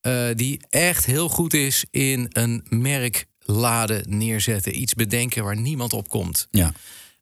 [0.00, 4.80] eh, die echt heel goed is in een merk laden neerzetten.
[4.80, 6.48] Iets bedenken waar niemand op komt.
[6.50, 6.72] Ja.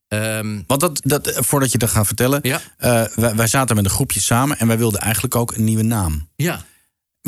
[0.09, 2.39] Ehm, Want dat, dat, voordat je dat gaat vertellen.
[2.43, 2.61] Ja.
[2.79, 5.83] eh, wij, wij zaten met een groepje samen en wij wilden eigenlijk ook een nieuwe
[5.83, 6.29] naam.
[6.37, 6.64] ja.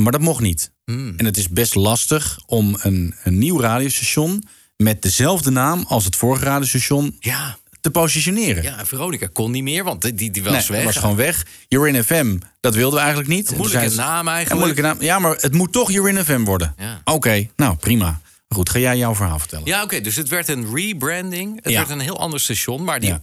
[0.02, 0.70] Maar dat mocht niet.
[0.84, 1.14] Hmm.
[1.16, 4.42] En het is best lastig om een, een nieuw radiostation
[4.76, 7.58] met dezelfde naam als het vorige radiostation Ja.
[7.80, 8.62] te positioneren.
[8.62, 10.84] ja, Veronica kon niet meer, want die, die was Nee, weg.
[10.84, 11.46] was gewoon weg.
[11.68, 13.40] You're in FM, dat wilden we eigenlijk niet.
[13.48, 14.50] En toen moeilijke naam eigenlijk.
[14.50, 14.96] Een moeilijke naam.
[15.02, 16.74] Ja, maar het moet toch You're in FM worden.
[16.78, 17.00] Ja.
[17.04, 18.20] Oké, nou prima.
[18.48, 19.66] Goed, ga jij jouw verhaal vertellen?
[19.66, 20.00] Ja, oké.
[20.00, 21.56] dus het werd een rebranding.
[21.62, 21.78] Het Ja.
[21.78, 22.84] werd een heel ander station.
[22.84, 23.20] Maar die Ja.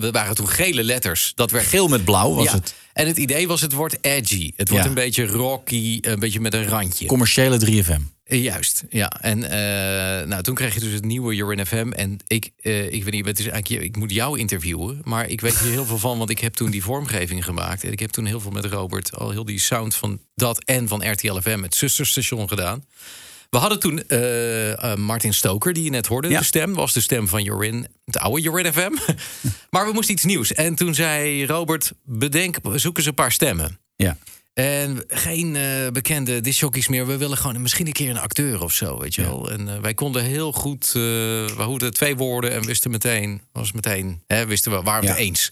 [0.00, 1.32] We waren toen gele letters.
[1.34, 2.52] Dat werd Geel met blauw was Ja.
[2.52, 2.74] het.
[2.92, 4.52] En het idee was, het wordt edgy.
[4.56, 4.88] Het wordt Ja.
[4.90, 7.06] een beetje rocky, een beetje met een randje.
[7.06, 8.00] Commerciële 3FM.
[8.24, 9.12] Eh, Juist, ja.
[9.20, 11.92] En eh, nou, toen kreeg je dus het nieuwe Urin FM.
[11.92, 15.00] En ik, eh, ik weet niet, het is eigenlijk, ik moet jou interviewen.
[15.04, 17.84] Maar ik weet hier heel veel van, want ik heb toen die vormgeving gemaakt.
[17.84, 20.88] En ik heb toen heel veel met Robert al heel die sound van dat en
[20.88, 22.84] van RTL FM, het zusterstation, gedaan.
[23.50, 26.28] We hadden toen eh, eh, Martin Stoker, die je net hoorde.
[26.28, 26.38] Ja.
[26.38, 28.92] De stem was de stem van Jorin, het oude Jorin FM.
[29.70, 30.52] maar we moesten iets nieuws.
[30.52, 33.78] En toen zei Robert, bedenk, zoek eens een paar stemmen.
[33.96, 34.16] Ja.
[34.54, 37.06] En geen eh, bekende discjockeys meer.
[37.06, 39.50] We willen gewoon misschien een keer een acteur of zo, weet je wel.
[39.50, 44.46] En wij konden heel goed, we hoorden twee woorden en wisten meteen, was meteen, hè,
[44.46, 45.48] wisten we, waren we het eens.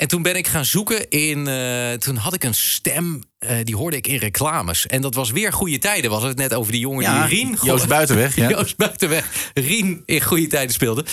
[0.00, 3.76] En toen ben ik gaan zoeken in, eh, toen had ik een stem, eh, die
[3.76, 4.86] hoorde ik in reclames.
[4.86, 6.10] En dat was weer goede tijden.
[6.10, 7.58] Hadden het net over die jongen Ja, die Rien...
[7.62, 8.48] Joost Buitenweg, ja.
[8.58, 11.04] Joost Buitenweg, Rien in goede tijden speelde.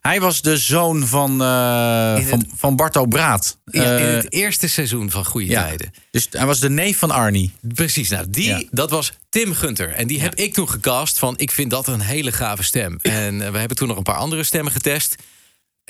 [0.00, 3.58] Hij was de zoon van, het- van, van Barto Braat.
[3.64, 5.62] Ja, in het eerste seizoen van Goede ja.
[5.64, 5.92] Tijden.
[6.10, 7.52] Dus hij was de neef van Arnie.
[7.74, 8.62] Precies, nou die, Ja.
[8.70, 9.92] dat was Tim Gunter.
[9.92, 12.98] En die heb ik toen gecast van, ik vind dat een hele gave stem.
[13.02, 15.16] En we hebben toen nog een paar andere stemmen getest.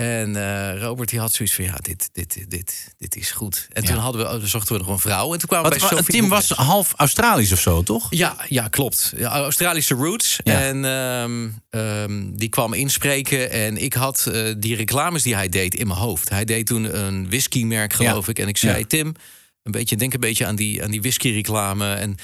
[0.02, 3.68] En eh, Robert die had zoiets van, ja, dit, dit, dit, dit is goed.
[3.72, 5.32] En toen hadden we, oh, zochten we nog een vrouw.
[5.32, 8.06] En toen kwamen we bij Sophie Tim was half Australisch of zo, toch?
[8.10, 9.12] Ja, ja, klopt.
[9.16, 10.38] Ja, Australische roots.
[10.44, 10.60] Ja.
[10.60, 13.50] En ehm, ehm, die kwam inspreken.
[13.50, 16.28] En ik had eh, die reclames die hij deed in mijn hoofd.
[16.28, 18.38] Hij deed toen een whiskymerk, geloof ik.
[18.38, 18.86] En ik zei.
[18.86, 19.14] Tim,
[19.62, 21.94] een beetje, denk een beetje aan die, aan die whisky-reclame.
[21.94, 22.16] En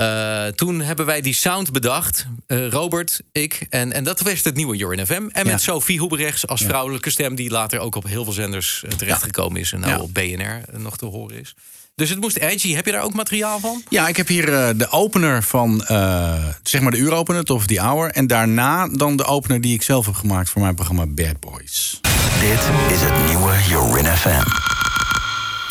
[0.00, 2.26] eh, toen hebben wij die sound bedacht.
[2.46, 3.66] eh, Robert, ik.
[3.70, 5.12] En, en dat werd het nieuwe Jorin FM.
[5.32, 5.50] En Ja.
[5.52, 7.34] met Sophie Hoeberechts als vrouwelijke stem...
[7.34, 9.72] die later ook op heel veel zenders eh, terechtgekomen is.
[9.72, 9.98] En nou Ja.
[9.98, 11.54] op BNR nog te horen is.
[11.94, 12.74] Dus het moest edgy.
[12.74, 13.82] Heb je daar ook materiaal van?
[13.88, 17.80] Ja, ik heb hier eh, de opener van, eh, zeg maar de uuropener, of the
[17.80, 18.10] Hour.
[18.10, 22.00] En daarna dan de opener die ik zelf heb gemaakt voor mijn programma Bad Boys.
[22.40, 22.60] Dit
[22.96, 24.44] is het nieuwe Jorin FM.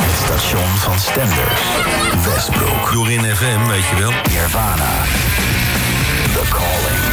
[0.04, 1.62] Het station van Stenders.
[2.26, 2.79] Westbroek.
[2.94, 4.12] Jorin FM, weet je wel.
[4.12, 4.92] Nirvana.
[6.34, 7.04] The Calling.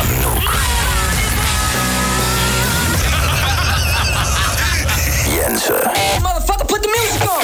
[0.00, 0.52] Anouk.
[5.34, 5.90] Jensen.
[6.22, 7.40] Motherfucker, put the music on!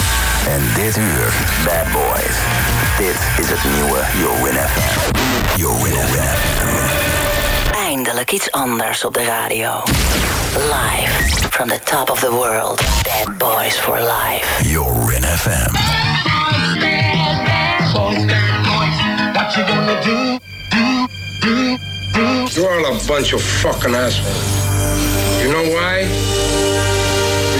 [0.52, 1.32] En dit uur,
[1.64, 2.36] Bad Boys.
[2.98, 5.60] Dit is het nieuwe Jorin FM.
[5.60, 7.76] Jorin FM.
[7.76, 9.82] Eindelijk iets anders op de radio.
[10.54, 12.80] Live from the top of the world.
[13.02, 14.68] Bad Boys for Life.
[14.68, 16.11] Jorin FM.
[19.52, 20.40] What you gonna do?
[20.70, 21.08] Do,
[21.42, 21.78] do,
[22.14, 22.58] do.
[22.58, 25.44] You're all a bunch of fucking assholes.
[25.44, 26.08] You know why?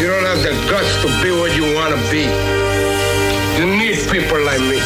[0.01, 2.24] You don't have the guts to be what you want to be.
[3.61, 4.80] You need people like me.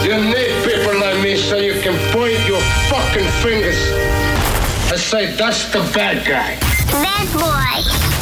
[0.00, 3.76] You need people like me so you can point your fucking fingers
[4.90, 6.56] and say, that's the bad guy.
[6.90, 8.13] Bad boy.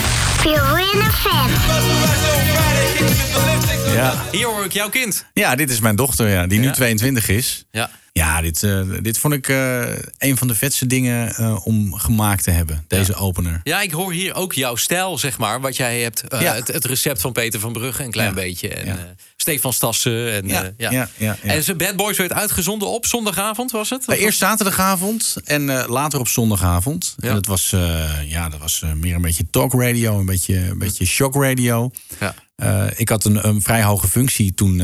[3.95, 4.25] Ja.
[4.31, 5.25] Hier hoor ik jouw kind.
[5.35, 7.65] Ja, dit is mijn dochter, ja, die nu 22 is.
[7.71, 7.91] Ja.
[8.13, 9.83] Ja, dit, eh, dit vond ik eh,
[10.19, 12.85] een van de vetste dingen eh, om gemaakt te hebben.
[12.89, 13.61] Deze opener.
[13.63, 15.61] Ja, ik hoor hier ook jouw stijl, zeg maar.
[15.61, 16.25] Wat jij hebt.
[16.29, 16.55] Ja.
[16.55, 18.69] het, het recept van Peter van Brugge, een klein beetje.
[18.69, 20.33] En Stefan Stassen.
[20.33, 20.91] En, Ja, eh, ja.
[20.91, 21.51] ja, ja, ja.
[21.53, 24.09] En zijn Bad Boys werd uitgezonden op zondagavond, was het?
[24.09, 27.15] Eh, Eerst zaterdagavond en eh, later op zondagavond.
[27.19, 27.71] En dat was,
[28.27, 31.91] ja, dat was meer een beetje talk radio, een beetje, een beetje shock radio.
[32.21, 32.35] Ja.
[32.97, 34.83] Ik had een, een vrij hoge functie toen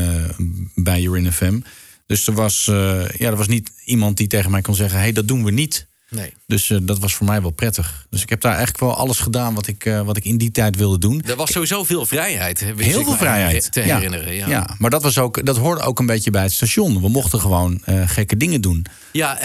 [0.75, 1.59] bij Urin FM.
[2.05, 5.11] Dus er was, ja, er was niet iemand die tegen mij kon zeggen: hé, hey,
[5.13, 5.87] dat doen we niet.
[6.09, 6.33] Nee.
[6.47, 8.05] Dus eh, dat was voor mij wel prettig.
[8.09, 10.51] Dus ik heb daar eigenlijk wel alles gedaan wat ik, eh, wat ik in die
[10.51, 11.21] tijd wilde doen.
[11.25, 12.59] Er was sowieso veel vrijheid.
[12.59, 13.71] Heel veel vrijheid.
[13.71, 14.33] Te herinneren.
[14.33, 17.01] Ja, Ja, maar dat, was ook, dat hoorde ook een beetje bij het station.
[17.01, 18.85] We mochten gewoon eh, gekke dingen doen.
[19.11, 19.37] Ja,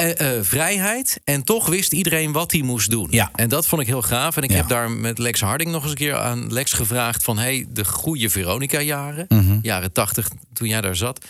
[0.42, 1.20] vrijheid.
[1.24, 3.06] En toch wist iedereen wat hij moest doen.
[3.10, 3.30] Ja.
[3.34, 4.36] En dat vond ik heel gaaf.
[4.36, 4.56] En ik Ja.
[4.56, 7.22] heb daar met Lex Harding nog eens een keer aan Lex gevraagd...
[7.24, 9.58] van hey, de goede Veronica-jaren, Mhm.
[9.62, 11.24] jaren 80, toen jij daar zat...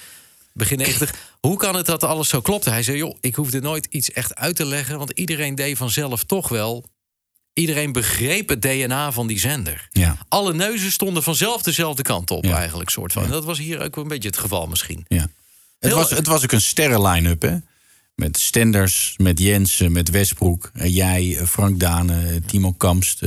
[0.54, 2.70] begin 90, hoe kan het dat alles zo klopte?
[2.70, 4.98] Hij zei, joh, ik hoefde nooit iets echt uit te leggen...
[4.98, 6.84] want iedereen deed vanzelf toch wel...
[7.52, 9.88] Iedereen begreep het DNA van die zender.
[9.90, 10.16] Ja.
[10.28, 12.90] Alle neuzen stonden vanzelf dezelfde kant op, eigenlijk.
[12.90, 13.24] Soort van.
[13.24, 15.04] En dat was hier ook wel een beetje het geval misschien.
[15.08, 15.26] Ja.
[15.78, 17.56] Het, was, het was ook een sterren-line-up, hè?
[18.14, 20.70] Met Stenders, met Jensen, met Westbroek.
[20.74, 23.22] eh, jij, eh, Frank Dane, eh, Timo Kamst.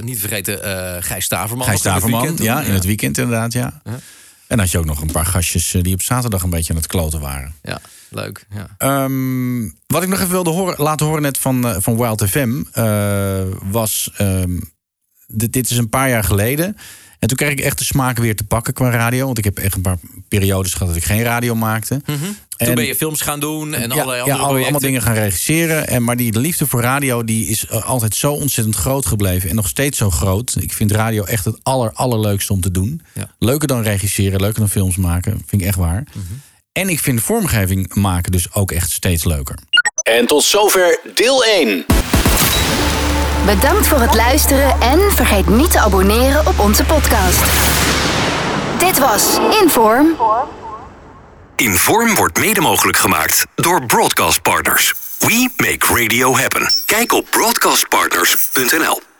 [0.00, 1.66] niet vergeten eh Gijs Staverman.
[1.66, 3.80] Gijs Staverman, ja, in het weekend inderdaad, ja.
[3.84, 3.98] Ja.
[4.52, 6.78] En had je ook nog een paar gastjes eh, die op zaterdag een beetje aan
[6.78, 7.54] het kloten waren.
[7.62, 7.80] Ja,
[8.10, 8.46] leuk.
[8.54, 8.68] Ja.
[8.78, 12.62] Ehm, wat ik nog even wilde horen, laten horen net van, eh, van Wild FM...
[12.72, 14.10] eh, was...
[14.16, 14.58] ehm,
[15.26, 16.76] dit, dit is een paar jaar geleden.
[17.22, 19.24] En toen kreeg ik echt de smaak weer te pakken qua radio.
[19.26, 19.96] Want ik heb echt een paar
[20.28, 22.00] periodes gehad dat ik geen radio maakte.
[22.04, 24.62] Toen En- ben je films gaan doen en ja, allerlei ja, andere alle- projecten.
[24.62, 25.86] allemaal dingen gaan regisseren.
[25.88, 29.50] En, maar die liefde voor radio die is eh, altijd zo ontzettend groot gebleven.
[29.50, 30.56] En nog steeds zo groot.
[30.60, 33.02] Ik vind radio echt het aller, allerleukste om te doen.
[33.38, 35.42] Leuker dan regisseren, leuker dan films maken.
[35.46, 36.04] Vind ik echt waar.
[36.12, 36.24] Mhm.
[36.72, 39.54] En ik vind vormgeving maken dus ook echt steeds leuker.
[40.02, 41.86] En tot zover deel 1.
[43.46, 47.42] Bedankt voor het luisteren en vergeet niet te abonneren op onze podcast.
[48.78, 50.16] Dit was Inform.
[51.56, 54.94] Inform wordt mede mogelijk gemaakt door Broadcast Partners.
[55.18, 56.70] We make radio happen.
[56.86, 59.11] Kijk op broadcastpartners.nl.